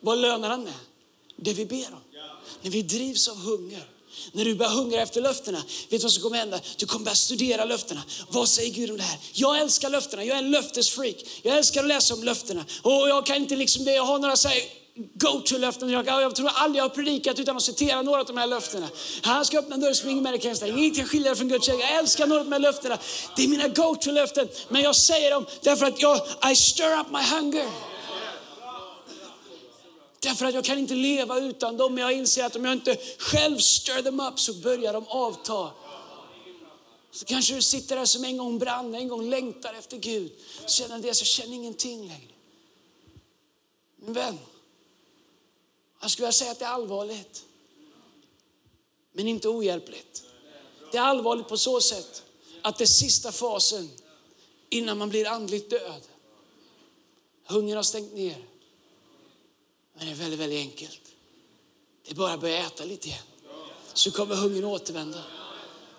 [0.00, 0.74] Vad lönar han med?
[1.36, 2.20] Det vi ber om.
[2.62, 3.90] När vi drivs av hunger.
[4.32, 6.60] När du börjar hungra efter löftena, vet du vad som kommer hända?
[6.76, 8.02] Du kommer börja studera löftena.
[8.28, 9.18] Vad säger Gud om det här?
[9.32, 11.16] Jag älskar löftena, jag är en löftesfreak.
[11.42, 12.64] Jag älskar att läsa om löftena.
[12.82, 15.90] Och jag kan inte liksom det, jag har några så här go-to-löften.
[15.90, 18.88] Jag, jag tror aldrig jag har predikat utan att citera några av de här löftena.
[19.22, 20.78] Han ska öppna en som ingen människa kan stänga.
[20.78, 21.84] Inget kan skilja dig från Guds kärlek.
[21.84, 22.98] Jag älskar några av de här löftena.
[23.36, 24.48] Det är mina go-to-löften.
[24.68, 26.20] Men jag säger dem därför att jag,
[26.52, 27.70] I stir up my hunger.
[30.20, 31.94] Därför att jag kan inte leva utan dem.
[31.94, 35.70] Men jag inser att om jag inte själv stir them up så börjar de avta.
[37.10, 40.32] Så kanske du sitter där som en gång brann, en gång längtar efter Gud.
[40.66, 42.32] Känner det, så känner ingenting längre.
[43.96, 44.38] Min vän,
[46.04, 47.44] jag skulle vilja säga att det är allvarligt.
[49.12, 50.24] Men inte ohjälpligt.
[50.92, 52.22] Det är allvarligt på så sätt
[52.62, 53.90] att det är sista fasen
[54.68, 56.02] innan man blir andligt död.
[57.46, 58.36] Hungern har stängt ner.
[59.94, 61.00] Men det är väldigt, väldigt enkelt.
[62.04, 63.24] Det är bara att börja äta lite igen.
[63.92, 65.22] Så kommer hungern återvända.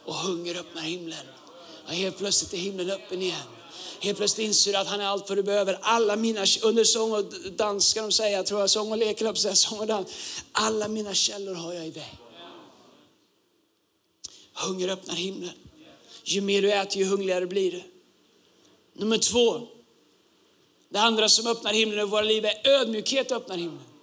[0.06, 1.26] Och hunger öppnar himlen.
[1.86, 3.48] Och helt plötsligt är himlen öppen igen.
[4.00, 5.80] Helt plötsligt inser du att han är allt vad du behöver.
[5.82, 9.56] Alla mina, under sång och dans ska de säga, tror jag, sång och lek, säga,
[9.56, 10.08] sång och dans.
[10.52, 12.20] Alla mina källor har jag i dig.
[14.54, 15.54] Hunger öppnar himlen.
[16.24, 17.84] Ju mer du äter, ju hungrigare blir du.
[18.94, 19.68] Nummer två.
[20.90, 23.95] Det andra som öppnar himlen över våra liv är ödmjukhet öppnar himlen.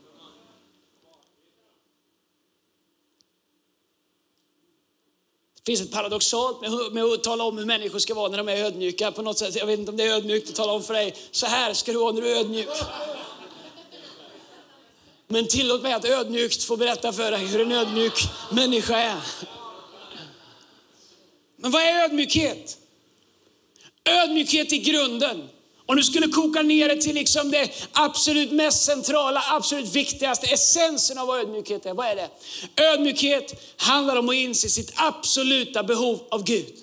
[5.64, 8.48] Det finns ett paradoxalt med, med att tala om hur människor ska vara när de
[8.48, 9.12] är ödmjuka.
[9.12, 11.14] På något sätt, jag vet inte om det är ödmjukt att tala om för dig,
[11.30, 12.68] så här ska du vara när du är ödmjuk.
[15.28, 18.14] Men tillåt mig att ödmjukt få berätta för dig hur en ödmjuk
[18.50, 19.20] människa är.
[21.56, 22.78] Men vad är ödmjukhet?
[24.04, 25.48] Ödmjukhet i grunden
[25.86, 31.18] om du skulle koka ner det till liksom det absolut mest centrala, absolut viktigaste, essensen
[31.18, 31.94] av vad ödmjukhet är.
[31.94, 32.30] Vad är det?
[32.82, 36.74] Ödmjukhet handlar om att inse sitt absoluta behov av Gud.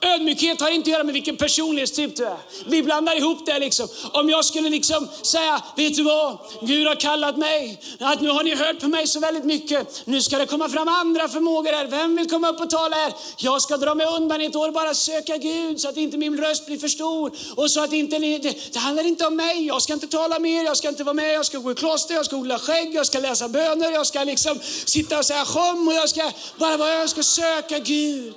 [0.00, 2.36] Ödmjukhet har inte att göra med vilken personlighetstyp du är.
[2.66, 3.88] Vi blandar ihop det liksom.
[4.12, 6.38] Om jag skulle liksom säga, vet du vad?
[6.62, 7.80] Gud har kallat mig.
[8.00, 10.02] Att nu har ni hört på mig så väldigt mycket.
[10.04, 11.86] Nu ska det komma fram andra förmågor här.
[11.86, 13.12] Vem vill komma upp och tala här?
[13.36, 16.40] Jag ska dra mig undan i ett år bara söka Gud så att inte min
[16.40, 17.32] röst blir för stor.
[17.56, 19.66] Och så att inte ni, det, det handlar inte om mig.
[19.66, 21.34] Jag ska inte tala mer, jag ska inte vara med.
[21.34, 24.24] Jag ska gå i kloster, jag ska odla skägg, jag ska läsa böner, jag ska
[24.24, 28.34] liksom sitta och säga sjom och jag ska bara vara, jag ska söka Gud.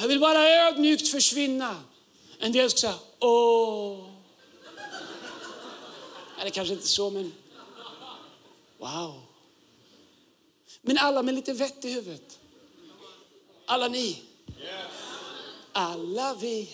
[0.00, 1.82] Jag vill bara ödmjukt försvinna.
[2.38, 4.10] En del ska säga, åh.
[6.40, 7.32] Eller kanske inte så, men
[8.78, 9.20] wow.
[10.82, 12.38] Men alla med lite vett i huvudet.
[13.66, 14.22] Alla ni.
[15.72, 16.70] Alla vi.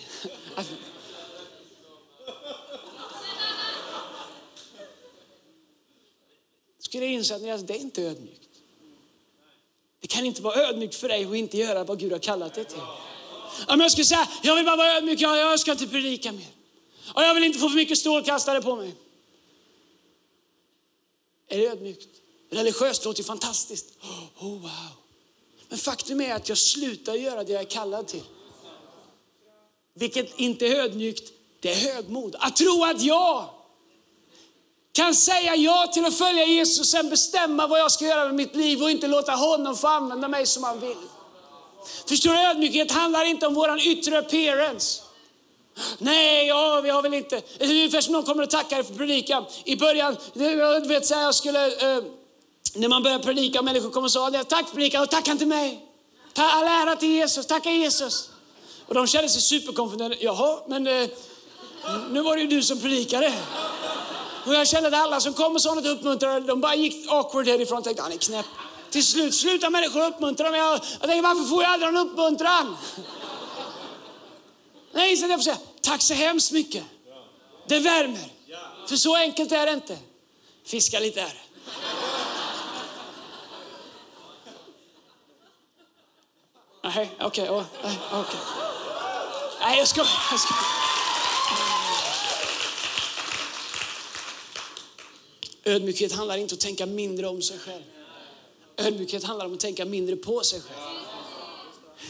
[6.79, 8.49] Skulle inse att alltså, det är inte ödmjukt.
[9.99, 12.65] Det kan inte vara ödmjukt för dig att inte göra vad Gud har kallat dig
[12.65, 12.81] till.
[13.67, 16.47] Om jag skulle säga, jag vill bara vara ödmjuk, jag, jag ska inte predika mer.
[17.13, 18.95] Och jag vill inte få för mycket strålkastare på mig.
[21.47, 22.07] Är det ödmjukt?
[22.49, 23.85] Religiöst låter ju fantastiskt.
[24.39, 24.71] Oh, wow.
[25.69, 28.23] Men faktum är att jag slutar göra det jag är kallad till.
[29.93, 32.35] Vilket inte är ödmjukt, det är högmod.
[32.39, 33.49] Att tro att jag
[34.91, 38.35] kan säga ja till att följa Jesus och sen bestämma vad jag ska göra med
[38.35, 40.97] mitt liv och inte låta honom få använda mig som han vill.
[42.07, 45.01] Förstår du, ödmjukhet handlar inte om vår yttre appearance.
[45.97, 47.41] Nej, ja, vi har väl inte...
[47.57, 49.45] Det är ungefär som någon kommer och tackar för predikan.
[49.63, 51.65] I början, du vet så här, jag skulle...
[51.67, 52.03] Eh,
[52.75, 55.45] när man börjar predika och människor kommer och sa tack för predikan och tacka inte
[55.45, 55.85] mig.
[56.33, 58.29] Ta all ära till Jesus, tacka Jesus.
[58.87, 60.15] Och de kände sig superkonfunderade.
[60.19, 61.09] Jaha, men eh,
[62.11, 63.33] nu var det ju du som predikade.
[64.45, 67.47] Och jag kände att alla som kom och sa något uppmuntrande, de bara gick awkward
[67.47, 68.45] härifrån och tänkte, han är knäpp.
[68.95, 70.59] Till slut slutar människor uppmuntra mig.
[70.59, 72.77] Jag, jag tänker, varför får jag aldrig någon uppmuntran?
[74.91, 76.83] Nej, så jag får säga, tack så hemskt mycket.
[77.67, 78.29] Det värmer.
[78.87, 79.97] För så enkelt är det inte.
[80.65, 81.41] Fiska lite här.
[86.83, 87.49] Nej, okej.
[87.49, 88.39] Okay, oh, okay.
[89.59, 90.09] Nej, jag skojar.
[90.31, 90.65] jag skojar.
[95.63, 97.94] Ödmjukhet handlar inte om att tänka mindre om sig själv.
[98.77, 100.95] Ödmjukhet handlar om att tänka mindre på sig själv.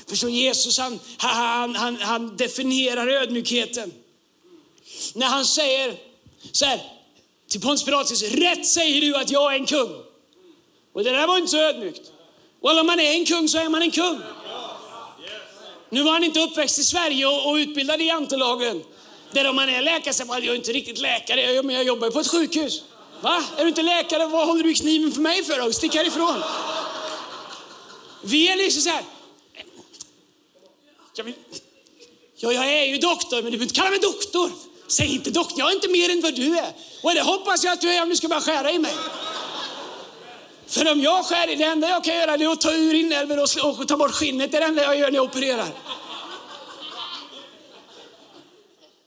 [0.07, 3.93] Förstår Jesus han, han, han, han definierar ödmjukheten.
[5.13, 5.95] När han säger
[6.51, 6.81] så här
[7.49, 10.03] till Pontus Pilatus, rätt säger du att jag är en kung.
[10.93, 12.11] Och det där var inte så ödmjukt.
[12.61, 14.21] Och om man är en kung så är man en kung.
[15.89, 18.83] Nu var han inte uppväxt i Sverige och, och utbildad i jantelagen.
[19.31, 22.09] Där om man är läkare säger man, jag är inte riktigt läkare, men jag jobbar
[22.09, 22.83] på ett sjukhus.
[23.25, 23.43] Va?
[23.57, 24.27] Är du inte läkare?
[24.27, 25.71] Vad håller du i kniven för mig för då?
[25.71, 26.43] Stick härifrån.
[28.21, 29.03] Vi är liksom så här.
[31.15, 31.33] Jag, vill,
[32.35, 34.51] ja, jag är ju doktor, men du behöver inte kalla mig doktor.
[34.87, 36.73] Säg inte doktor, jag är inte mer än vad du är.
[37.03, 38.93] Och det hoppas jag att du är om du ska börja skära i mig.
[40.67, 43.39] För om jag skär i det enda jag kan göra är att ta ur inälvor
[43.43, 44.51] och, och ta bort skinnet.
[44.51, 45.67] Det är det enda jag gör när jag opererar.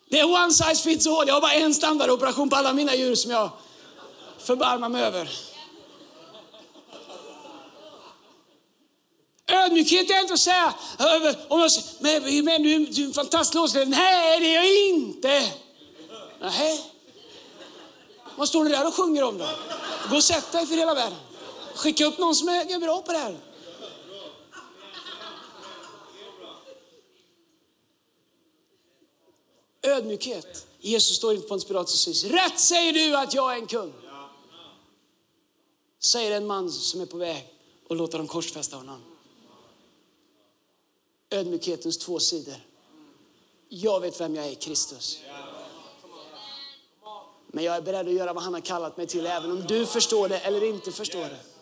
[0.09, 1.29] Det är one size fits all.
[1.29, 3.51] Jag har bara en standardoperation på alla mina djur som jag
[4.49, 5.31] Förbarma mig över.
[9.47, 10.75] Ödmjukhet är inte att säga,
[11.49, 13.89] om jag säger, men, men du, du är en fantastisk låtskrivare.
[13.89, 15.53] Nej, det är jag inte.
[16.41, 16.81] Nej.
[18.37, 19.49] Vad står du där och sjunger om då?
[20.11, 21.19] Gå och sätt dig för hela världen.
[21.75, 23.37] Skicka upp någon som är bra på det här.
[29.83, 30.67] Ödmjukhet.
[30.81, 34.08] Jesus står inför en spiral och säger, rätt säger du att jag är en kung.
[35.99, 37.55] Säger en man som är på väg
[37.89, 39.03] och låter dem korsfästa honom.
[41.31, 42.57] Ödmjukhetens två sidor.
[43.69, 45.21] Jag vet vem jag är i Kristus.
[47.47, 49.87] Men jag är beredd att göra vad han har kallat mig till, även om du
[49.87, 51.58] förstår det eller inte förstår det.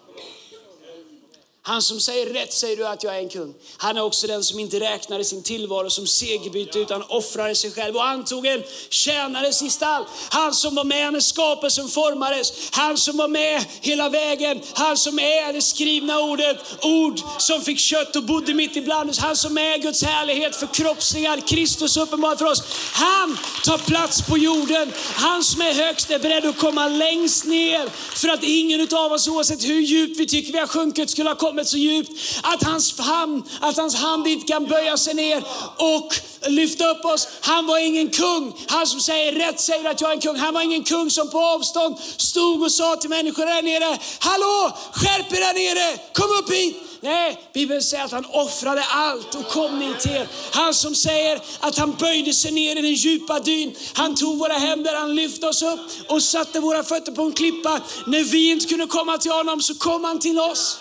[1.69, 3.55] Han som säger rätt säger du att jag är en kung.
[3.77, 7.97] Han är också den som inte räknade sin tillvaro som segerbyte utan offrade sig själv
[7.97, 10.07] och antog en tjänares gestalt.
[10.31, 12.53] Han som var med när skapelsen formades.
[12.73, 14.61] Han som var med hela vägen.
[14.75, 16.57] Han som är det skrivna ordet.
[16.83, 19.19] Ord som fick kött och bodde mitt ibland oss.
[19.19, 21.49] Han som är Guds härlighet förkroppsligad.
[21.49, 22.63] Kristus uppenbar för oss.
[22.93, 24.93] Han tar plats på jorden.
[25.15, 29.29] Han som är högst är beredd att komma längst ner för att ingen av oss
[29.29, 32.11] oavsett hur djupt vi tycker vi har sjunkit skulle ha kommit kommit så djupt
[32.43, 35.45] att hans, hand, att hans hand inte kan böja sig ner
[35.77, 36.15] och
[36.49, 37.29] lyfta upp oss.
[37.41, 38.53] Han var ingen kung.
[38.67, 40.37] Han som säger rätt säger att jag är en kung.
[40.37, 44.77] Han var ingen kung som på avstånd stod och sa till människor där nere, hallå,
[44.93, 46.77] skärp er där nere, kom upp hit.
[47.01, 50.29] Nej, Bibeln säger att han offrade allt och kom ner till er.
[50.53, 53.77] Han som säger att han böjde sig ner i den djupa dyn.
[53.93, 57.81] Han tog våra händer, han lyfte oss upp och satte våra fötter på en klippa.
[58.07, 60.79] När vi inte kunde komma till honom så kom han till oss.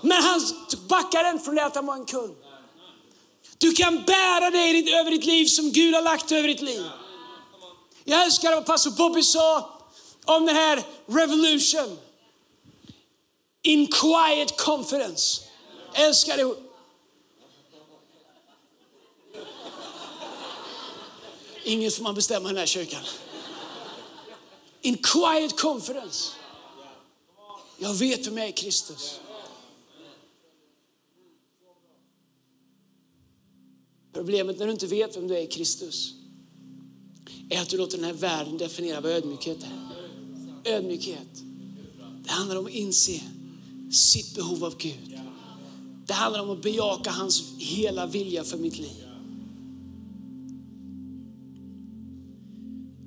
[0.00, 0.40] Men han
[0.88, 2.36] backar inte från det att han var en kung.
[3.58, 6.84] Du kan bära dig över ditt liv som Gud har lagt över ditt liv.
[8.04, 9.78] Jag älskar vad pastor Bobby sa
[10.24, 11.98] om den här revolution.
[13.62, 15.42] In quiet confidence.
[15.92, 16.54] Jag älskar det.
[21.64, 23.02] Inget får man bestämma i den här kyrkan.
[24.80, 26.32] In quiet confidence.
[27.78, 29.20] Jag vet vem jag är Kristus.
[34.12, 36.14] Problemet när du inte vet vem du är i Kristus
[37.48, 40.72] är att du låter den här världen definiera vad ödmjukhet är.
[40.72, 41.42] Ödmjukhet.
[42.24, 43.20] Det handlar om att inse
[43.92, 45.18] sitt behov av Gud.
[46.06, 49.04] Det handlar om att bejaka hans hela vilja för mitt liv.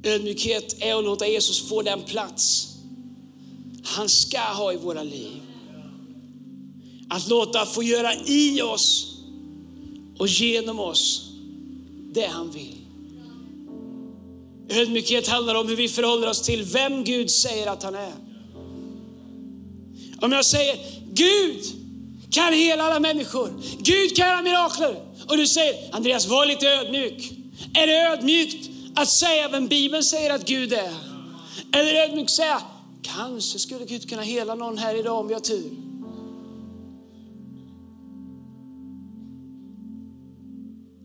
[0.03, 2.67] Ödmjukhet är att låta Jesus få den plats
[3.83, 5.41] han ska ha i våra liv.
[7.09, 9.14] Att låta få göra i oss
[10.17, 11.31] och genom oss
[12.13, 12.75] det han vill.
[14.69, 18.13] Ödmjukhet handlar om hur vi förhåller oss till vem Gud säger att han är.
[20.21, 20.77] Om jag säger
[21.13, 21.63] Gud
[22.29, 24.95] kan hela alla människor, Gud kan göra mirakler
[25.29, 27.31] och du säger Andreas var lite ödmjuk.
[27.73, 30.93] Är det ödmjukt att säga vem Bibeln säger att Gud är?
[31.73, 32.61] Eller är det ödmjukt att säga
[33.01, 35.71] kanske skulle Gud kunna hela någon här idag om vi har tur?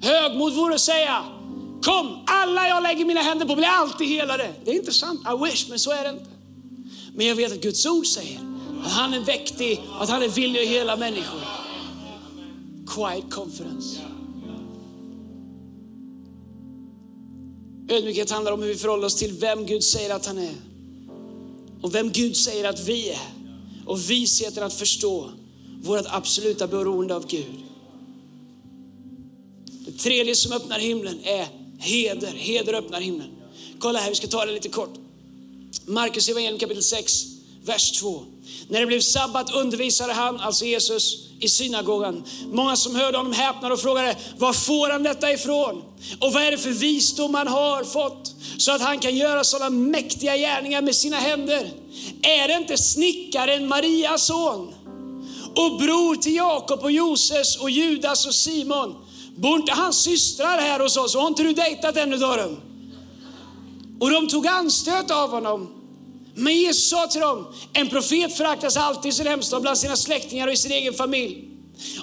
[0.00, 1.24] Högmod vore att säga,
[1.82, 4.54] kom alla jag lägger mina händer på blir alltid helade.
[4.64, 6.30] Det är inte sant, I wish, men så är det inte.
[7.14, 8.40] Men jag vet att Guds ord säger
[8.84, 11.40] att han är mäktig, att han är villig att hela människor.
[12.86, 14.00] Quiet confidence.
[17.88, 20.54] Ödmjukhet handlar om hur vi förhåller oss till vem Gud säger att han är.
[21.82, 23.20] Och vem Gud säger att vi är.
[23.86, 25.30] Och visheten att förstå
[25.82, 27.69] vårt absoluta beroende av Gud.
[29.92, 31.46] Det tredje som öppnar himlen är
[31.78, 32.32] heder.
[32.36, 33.28] Heder öppnar himlen.
[33.78, 34.94] Kolla här, vi ska ta det lite kort.
[35.86, 37.24] Markus evangelium kapitel 6,
[37.64, 38.24] vers 2.
[38.68, 42.24] När det blev sabbat undervisade han, alltså Jesus, i synagogan.
[42.52, 45.82] Många som hörde honom häpnade och frågade, var får han detta ifrån?
[46.20, 48.34] Och vad är det för visdom han har fått?
[48.58, 51.70] Så att han kan göra sådana mäktiga gärningar med sina händer.
[52.22, 54.74] Är det inte snickaren Marias son?
[55.56, 58.94] Och bror till Jakob och Joses och Judas och Simon?
[59.40, 61.14] Bor inte hans systrar här hos oss?
[61.14, 62.60] Har inte du dejtat ännu, av?
[64.00, 65.70] Och de tog anstöt av honom.
[66.34, 70.46] Men Jesus sa till dem, en profet föraktas alltid i sin hemstad bland sina släktingar
[70.46, 71.49] och i sin egen familj.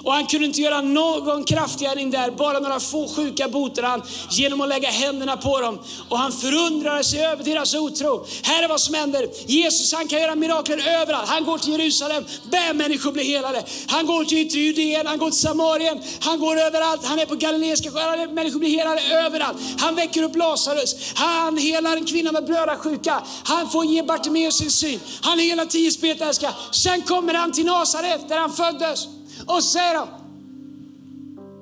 [0.04, 4.60] Och han kunde inte göra någon kraftgärning där, bara några få sjuka botade han genom
[4.60, 5.78] att lägga händerna på dem.
[6.08, 8.26] Och han förundrade sig över deras otro.
[8.42, 9.28] Här är vad som händer.
[9.46, 11.28] Jesus han kan göra mirakler överallt.
[11.28, 13.64] Han går till Jerusalem, bär människor blir helade.
[13.86, 17.04] Han går till yttre Judeen, han går till Samarien, han går överallt.
[17.04, 19.58] Han är på Galileiska sjön, människor blir helade överallt.
[19.78, 23.22] Han väcker upp Lazarus, han helar en kvinna med blödarsjuka.
[23.44, 25.00] Han får ge Bartimeus sin syn.
[25.22, 26.54] Han helar tio spetälska.
[26.70, 29.17] Sen kommer han till Nasaret där han föddes.
[29.48, 30.08] Och så säger de,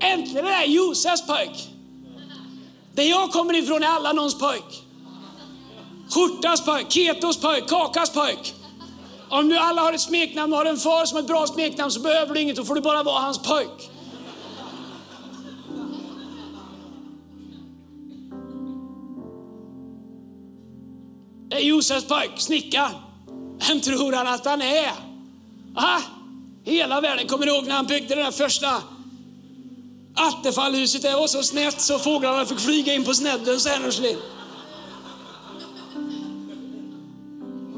[0.00, 1.68] äntligen det där Josefs pojk.
[2.94, 4.84] Där jag kommer ifrån är alla någons pojk.
[6.10, 8.54] Skjortas pojk, Ketos pojk, Kakas pojk.
[9.28, 11.90] Om du alla har ett smeknamn och har en far som har ett bra smeknamn
[11.90, 13.90] så behöver du inget, då får du bara vara hans pojk.
[21.48, 22.92] Det är Josefs pojk, snickaren.
[23.68, 24.92] Vem tror han att han är?
[25.76, 26.15] Aha.
[26.66, 28.82] Hela världen kommer ihåg när han byggde det där första
[30.14, 31.02] Attefallhuset.
[31.02, 34.16] Det var så snett så fåglarna fick flyga in på snedden, så här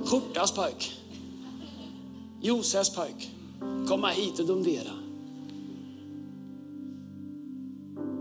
[0.05, 0.93] Skjortas pojk.
[2.43, 3.30] Josefs pojk.
[3.89, 4.91] Komma hit och domdera.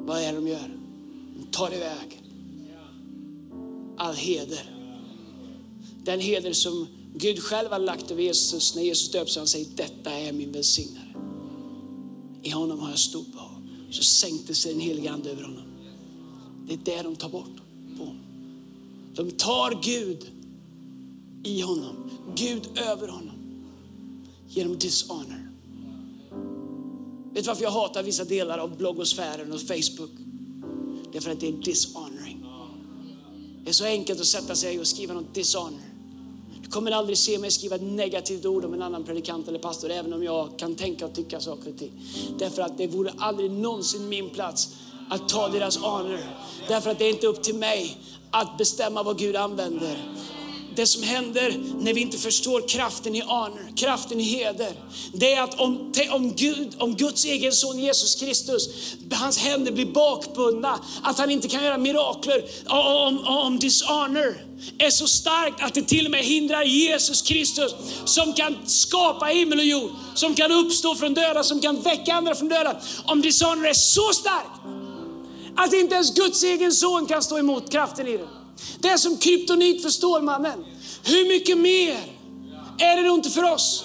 [0.05, 0.72] Vad är det de gör?
[1.36, 2.22] De tar iväg
[3.97, 4.63] all heder.
[6.03, 6.88] Den heder som
[7.20, 11.13] Gud själv har lagt över Jesus när Jesus döps han säger detta är min välsignare.
[12.43, 13.61] I honom har jag stort behag.
[13.91, 15.63] Så sänkte sig den helige Ande över honom.
[16.68, 17.55] Det är det de tar bort
[17.97, 18.22] på honom.
[19.13, 20.32] De tar Gud
[21.43, 23.36] i honom, Gud över honom
[24.49, 25.51] genom dishonor.
[27.34, 30.11] Vet du varför jag hatar vissa delar av bloggosfären och Facebook?
[31.11, 32.45] Det är för att det är dishonoring.
[33.63, 35.87] Det är så enkelt att sätta sig och skriva något dishonor.
[36.68, 39.91] Du kommer aldrig se mig skriva ett negativt ord om en annan predikant eller pastor,
[39.91, 41.91] även om jag kan tänka och tycka saker och ting.
[42.39, 44.70] Därför att det vore aldrig någonsin min plats
[45.09, 46.20] att ta deras anor.
[46.68, 47.97] Därför att det är inte upp till mig
[48.32, 49.97] att bestämma vad Gud använder
[50.78, 54.72] det som händer när vi inte förstår kraften i honor, kraften i heder,
[55.14, 58.70] det är att om, om, Gud, om Guds egen son Jesus Kristus,
[59.12, 64.38] hans händer blir bakbundna, att han inte kan göra mirakler, om, om, om dishonor
[64.78, 67.76] är så starkt att det till och med hindrar Jesus Kristus
[68.06, 72.36] som kan skapa himmel och jord, som kan uppstå från döda, som kan väcka andra
[72.36, 72.76] från döda.
[73.06, 74.62] Om dishonor är så starkt
[75.56, 78.37] att inte ens Guds egen son kan stå emot kraften i det.
[78.80, 80.66] Det är som kryptonit för Stålmannen.
[81.03, 81.97] Hur mycket mer
[82.78, 83.84] är det då inte för oss?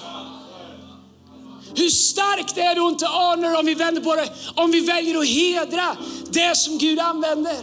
[1.74, 5.18] Hur starkt är det då inte honor om vi vänder på det, om vi väljer
[5.18, 5.96] att hedra
[6.30, 7.56] det som Gud använder.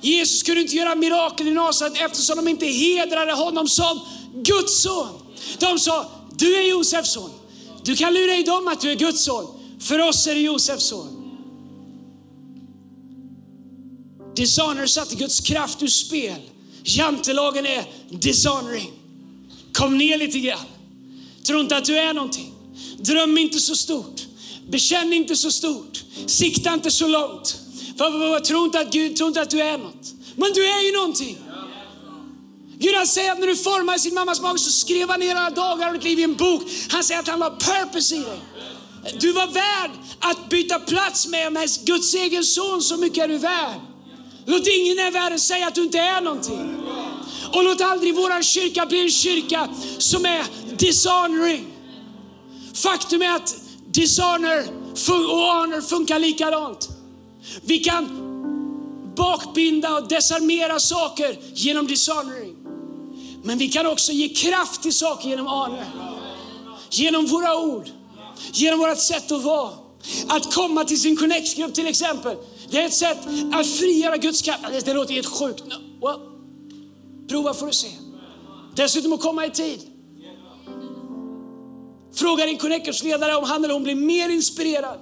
[0.00, 4.00] Jesus kunde inte göra mirakel i Nasaret eftersom de inte hedrade honom som
[4.34, 5.08] Guds son.
[5.58, 7.30] De sa, du är Josefs son.
[7.82, 9.46] Du kan lura i dem att du är Guds son.
[9.80, 11.13] För oss är du Josefs son.
[14.36, 16.40] Dishonor satte Guds kraft ur spel.
[16.84, 18.92] Jantelagen är dishonoring.
[19.72, 20.66] Kom ner lite grann.
[21.46, 22.54] Tro inte att du är någonting.
[22.98, 24.22] Dröm inte så stort.
[24.68, 26.04] Bekänn inte så stort.
[26.26, 27.56] Sikta inte så långt.
[27.98, 30.14] För, tro inte att Gud, tro inte att du är något.
[30.36, 31.38] Men du är ju någonting.
[32.78, 35.50] Gud han säger att när du formade sin mammas mage så skrev han ner alla
[35.50, 36.62] dagar av ditt liv i en bok.
[36.90, 38.40] Han säger att han la purpose i dig.
[39.20, 43.38] Du var värd att byta plats med, med Guds egen son, så mycket är du
[43.38, 43.80] värd.
[44.46, 46.76] Låt ingen i världen säga att du inte är någonting.
[47.52, 49.68] Och låt aldrig vår kyrka bli en kyrka
[49.98, 50.44] som är
[50.76, 51.66] dishonoring.
[52.74, 54.64] Faktum är att dishonor
[55.08, 56.88] och honor funkar likadant.
[57.62, 58.20] Vi kan
[59.16, 62.56] bakbinda och desarmera saker genom dishonoring.
[63.42, 65.84] Men vi kan också ge kraft till saker genom honor.
[66.90, 67.88] Genom våra ord,
[68.52, 69.70] genom vårt sätt att vara.
[70.28, 72.36] Att komma till sin connect-grupp till exempel.
[72.70, 73.18] Det är ett sätt
[73.52, 74.62] att frigöra Guds kraft.
[74.84, 75.64] Det låter helt sjukt.
[76.00, 76.20] Well,
[77.28, 77.88] prova får du se.
[78.76, 79.80] Dessutom att komma i tid.
[82.14, 84.98] Fråga din connect-ledare om han eller hon blir mer inspirerad.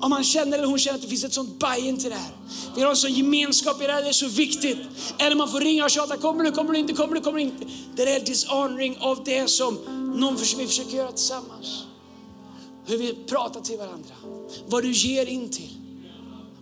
[0.00, 2.32] Om han känner eller hon känner att det finns ett sånt buy-in till det här.
[2.76, 4.78] Vi har en sån gemenskap i det här, det är så viktigt.
[5.18, 7.44] Eller man får ringa och tjata, kommer du, kommer du inte, kommer du, kommer du
[7.44, 7.66] inte.
[7.96, 9.74] Det är dishonoring av det som
[10.16, 11.84] någon vi försöker göra tillsammans.
[12.86, 14.14] Hur vi pratar till varandra.
[14.66, 15.77] Vad du ger in till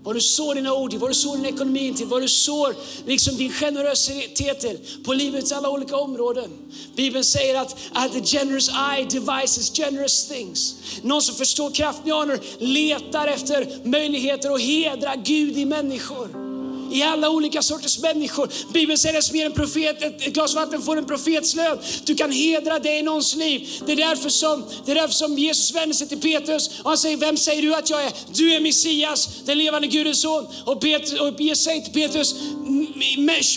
[0.07, 2.75] vad du sår dina ord till, vad du sår din ekonomi till, vad du sår
[3.07, 6.51] liksom din generositet till på livets alla olika områden.
[6.97, 10.75] Bibeln säger att, at the generous eye devises generous things.
[11.03, 16.46] Någon som förstår kraften i honor letar efter möjligheter att hedra Gud i människor
[16.93, 18.49] i alla olika sorters människor.
[18.73, 21.79] Bibeln säger att som en profet ett, ett glas vatten får en profetslön.
[22.05, 23.69] Du kan hedra det i någons liv.
[23.87, 26.99] Det är därför som, det är därför som Jesus vänder sig till Petrus och han
[26.99, 28.13] säger, vem säger du att jag är?
[28.33, 30.47] Du är Messias, den levande Gudens son.
[30.65, 32.35] Och, Petrus, och Jesus säger till Petrus,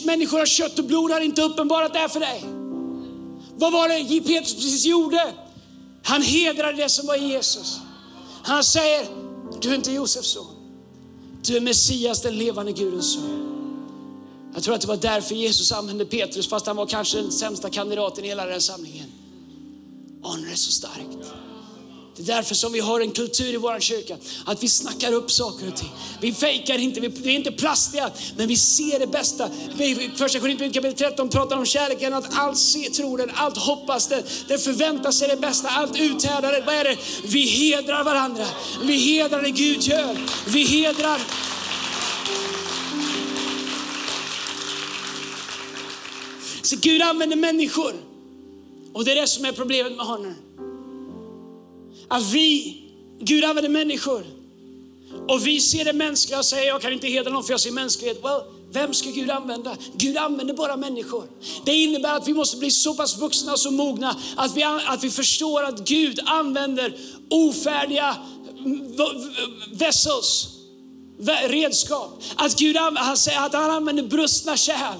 [0.03, 2.43] människor av kött och blod har inte uppenbarat det här för dig.
[3.55, 5.33] Vad var det Petrus precis gjorde?
[6.03, 7.79] Han hedrade det som var Jesus.
[8.43, 9.05] Han säger,
[9.61, 10.58] du är inte Josefs son.
[11.45, 13.45] Du är Messias, den levande Gudens son.
[14.53, 17.69] Jag tror att det var därför Jesus använde Petrus, fast han var kanske den sämsta
[17.69, 19.09] kandidaten i hela den samlingen.
[20.21, 21.33] Honor är så starkt.
[22.15, 25.31] Det är därför som vi har en kultur i vår kyrka, att vi snackar upp
[25.31, 25.89] saker och ting.
[26.21, 29.49] Vi fejkar inte, vi är inte plastiga, men vi ser det bästa.
[30.15, 34.23] Första Korinthierbrevet kapitel 13 pratar om kärleken, att allt ser, tror den, allt hoppas den,
[34.47, 36.63] den förväntar sig det bästa, allt uthärdar det.
[36.65, 36.97] Vad är det?
[37.23, 38.45] Vi hedrar varandra,
[38.83, 41.19] vi hedrar det Gud gör, vi hedrar
[46.61, 47.93] Så Gud använder människor.
[48.93, 50.35] Och det är det som är problemet med honom.
[52.09, 52.77] Att vi,
[53.19, 54.25] Gud använder människor
[55.27, 57.71] och vi ser det mänskliga och säger jag kan inte hedra någon för jag ser
[57.71, 58.23] mänsklighet.
[58.23, 58.41] Well,
[58.71, 59.77] vem ska Gud använda?
[59.93, 61.27] Gud använder bara människor.
[61.65, 65.03] Det innebär att vi måste bli så pass vuxna och så mogna att vi, att
[65.03, 66.97] vi förstår att Gud använder
[67.29, 68.15] ofärdiga
[69.71, 70.47] vessels,
[71.47, 72.23] redskap.
[72.35, 74.99] Att Gud han säger att han använder brustna kärl.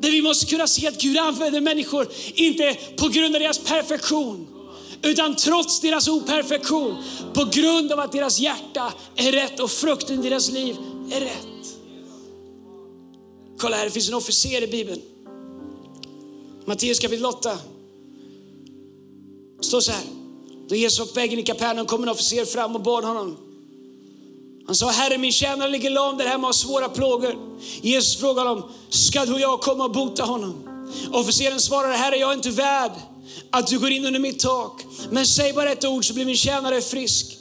[0.00, 4.55] Där vi måste kunna se att Gud använder människor, inte på grund av deras perfektion,
[5.02, 6.96] utan trots deras operfektion,
[7.34, 10.76] på grund av att deras hjärta är rätt och frukten i deras liv
[11.12, 11.76] är rätt.
[13.58, 15.00] Kolla här, det finns en officer i Bibeln.
[16.64, 17.58] Matteus kapitel 8.
[19.60, 20.02] står så här.
[20.68, 23.36] Då Jesus var på vägen i Kapernaum kom en officer fram och bad honom.
[24.66, 27.58] Han sa, Herre min tjänare ligger lam där hemma och har svåra plågor.
[27.82, 30.54] Jesus frågade honom, ska du och jag komma och bota honom?
[31.12, 32.92] Officeren svarade, Herre jag är inte värd
[33.50, 34.82] att du går in under mitt tak.
[35.10, 37.36] Men säg bara ett ord så blir min tjänare frisk.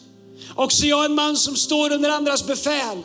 [0.55, 2.97] Också jag är en man som står under andras befäl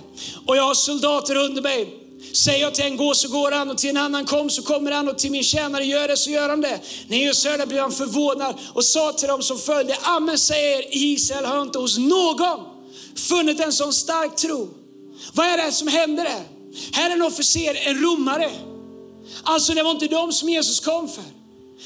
[0.46, 1.96] och jag har soldater under mig.
[2.32, 4.92] Säger jag till en gå så går han och till en annan kom så kommer
[4.92, 6.80] han och till min tjänare gör det så gör han det.
[7.08, 11.44] När Jesus hörde blev han förvånad och sa till dem som följde, Amen säger Israel
[11.44, 12.60] har inte hos någon
[13.16, 14.68] funnit en sån stark tro.
[15.32, 16.42] Vad är det som händer här?
[16.92, 18.50] Här är en officer, en romare.
[19.42, 21.39] Alltså det var inte de som Jesus kom för.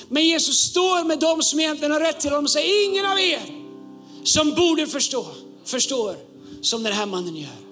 [0.08, 3.20] Men Jesus står med dem som egentligen har rätt till honom och säger, ingen av
[3.20, 3.42] er
[4.24, 5.26] som borde förstå,
[5.64, 6.16] förstår
[6.60, 7.64] som den här mannen gör.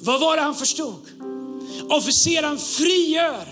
[0.00, 1.06] Vad var det han förstod?
[1.88, 3.48] Officeren frigör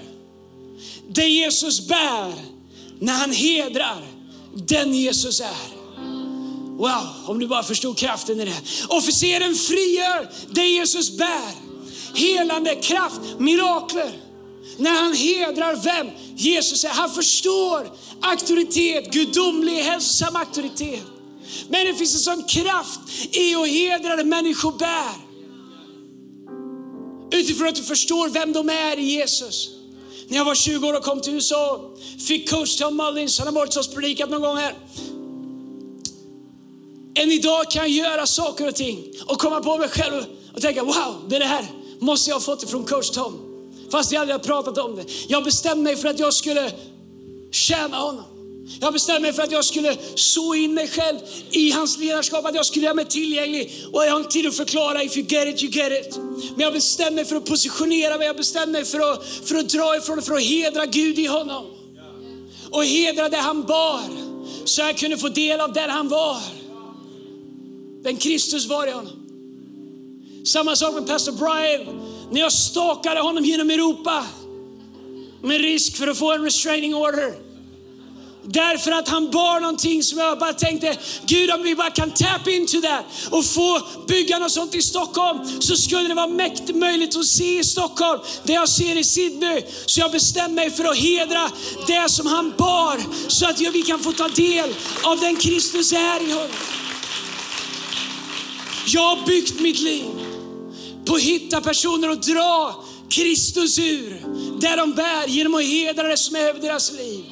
[1.08, 2.32] det Jesus bär
[2.98, 4.04] när han hedrar
[4.54, 5.74] den Jesus är.
[6.76, 8.56] Wow, om du bara förstod kraften i det.
[8.88, 11.52] Officeren frigör det Jesus bär.
[12.14, 14.23] Helande kraft, mirakler.
[14.76, 16.10] När han hedrar vem?
[16.36, 16.88] Jesus är.
[16.88, 21.02] Han förstår auktoritet, gudomlig, hälsosam auktoritet.
[21.68, 23.00] Men det finns en sån kraft
[23.30, 25.14] i att hedra det människor bär.
[27.38, 29.70] Utifrån att du förstår vem de är i Jesus.
[30.28, 33.54] När jag var 20 år och kom till USA fick coach Tom Mullins, han har
[33.54, 34.74] varit hos oss predikat någon gång här.
[37.14, 40.84] Än idag kan jag göra saker och ting och komma på mig själv och tänka
[40.84, 41.66] wow, det, är det här
[41.98, 43.53] måste jag ha fått ifrån coach Tom.
[43.94, 45.04] Fast vi aldrig har pratat om det.
[45.28, 46.72] Jag bestämde mig för att jag skulle
[47.52, 48.24] tjäna honom.
[48.80, 51.18] Jag bestämde mig för att jag skulle så in mig själv
[51.50, 53.84] i hans ledarskap, att jag skulle göra mig tillgänglig.
[53.92, 56.16] Och jag har inte tid att förklara, if you get it, you get it.
[56.50, 59.68] Men jag bestämde mig för att positionera mig, jag bestämde mig för att, för att
[59.68, 61.66] dra ifrån för att hedra Gud i honom.
[62.70, 64.00] Och hedra det han bar,
[64.64, 66.40] så jag kunde få del av den han var.
[68.02, 69.12] Den Kristus var i honom.
[70.46, 74.26] Samma sak med pastor Brian, när jag stakade honom genom Europa
[75.42, 77.34] med risk för att få en restraining order.
[78.46, 80.96] Därför att han bar någonting som jag bara tänkte,
[81.26, 85.60] Gud om vi bara kan tap into that och få bygga något sånt i Stockholm
[85.60, 89.62] så skulle det vara mäktigt möjligt att se i Stockholm det jag ser i Sydney.
[89.86, 91.50] Så jag bestämde mig för att hedra
[91.86, 96.28] det som han bar så att vi kan få ta del av den Kristus är
[96.28, 96.48] i honom.
[98.86, 100.23] Jag har byggt mitt liv
[101.06, 104.10] på att hitta personer och dra Kristus ur
[104.60, 107.24] där de bär genom att hedra det som är över deras liv.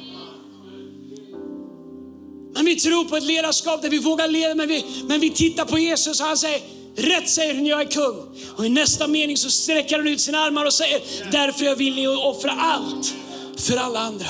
[2.53, 5.65] Men vi tror på ett ledarskap där vi vågar leda, men vi, men vi tittar
[5.65, 6.61] på Jesus och han säger,
[6.95, 8.39] Rätt säger hon, jag är kung.
[8.57, 11.01] Och i nästa mening så sträcker han ut sina armar och säger,
[11.31, 13.15] därför är jag villig att offra allt
[13.57, 14.25] för alla andra.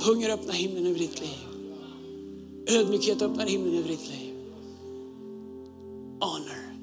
[0.00, 1.38] Hunger öppnar himlen över ditt liv.
[2.66, 4.25] Ödmjukhet öppnar himlen över ditt liv.
[6.20, 6.76] Honor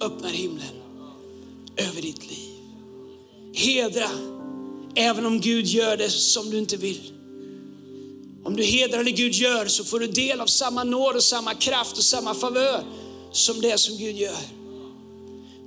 [0.00, 0.74] öppnar himlen
[1.76, 2.52] över ditt liv.
[3.54, 4.10] Hedra,
[4.94, 7.12] även om Gud gör det som du inte vill.
[8.44, 11.54] Om du hedrar det Gud gör så får du del av samma nåd och samma
[11.54, 12.84] kraft och samma favör
[13.32, 14.38] som det som Gud gör.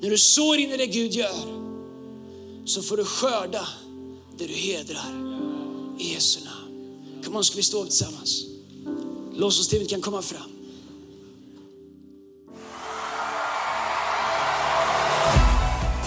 [0.01, 1.35] När du sår in i det Gud gör
[2.65, 3.67] så får du skörda
[4.37, 5.05] det du hedrar
[5.99, 7.23] i Jesu namn.
[7.25, 8.45] Kom on, ska vi stå upp tillsammans?
[9.35, 10.58] Lovsångsteamet kan komma fram.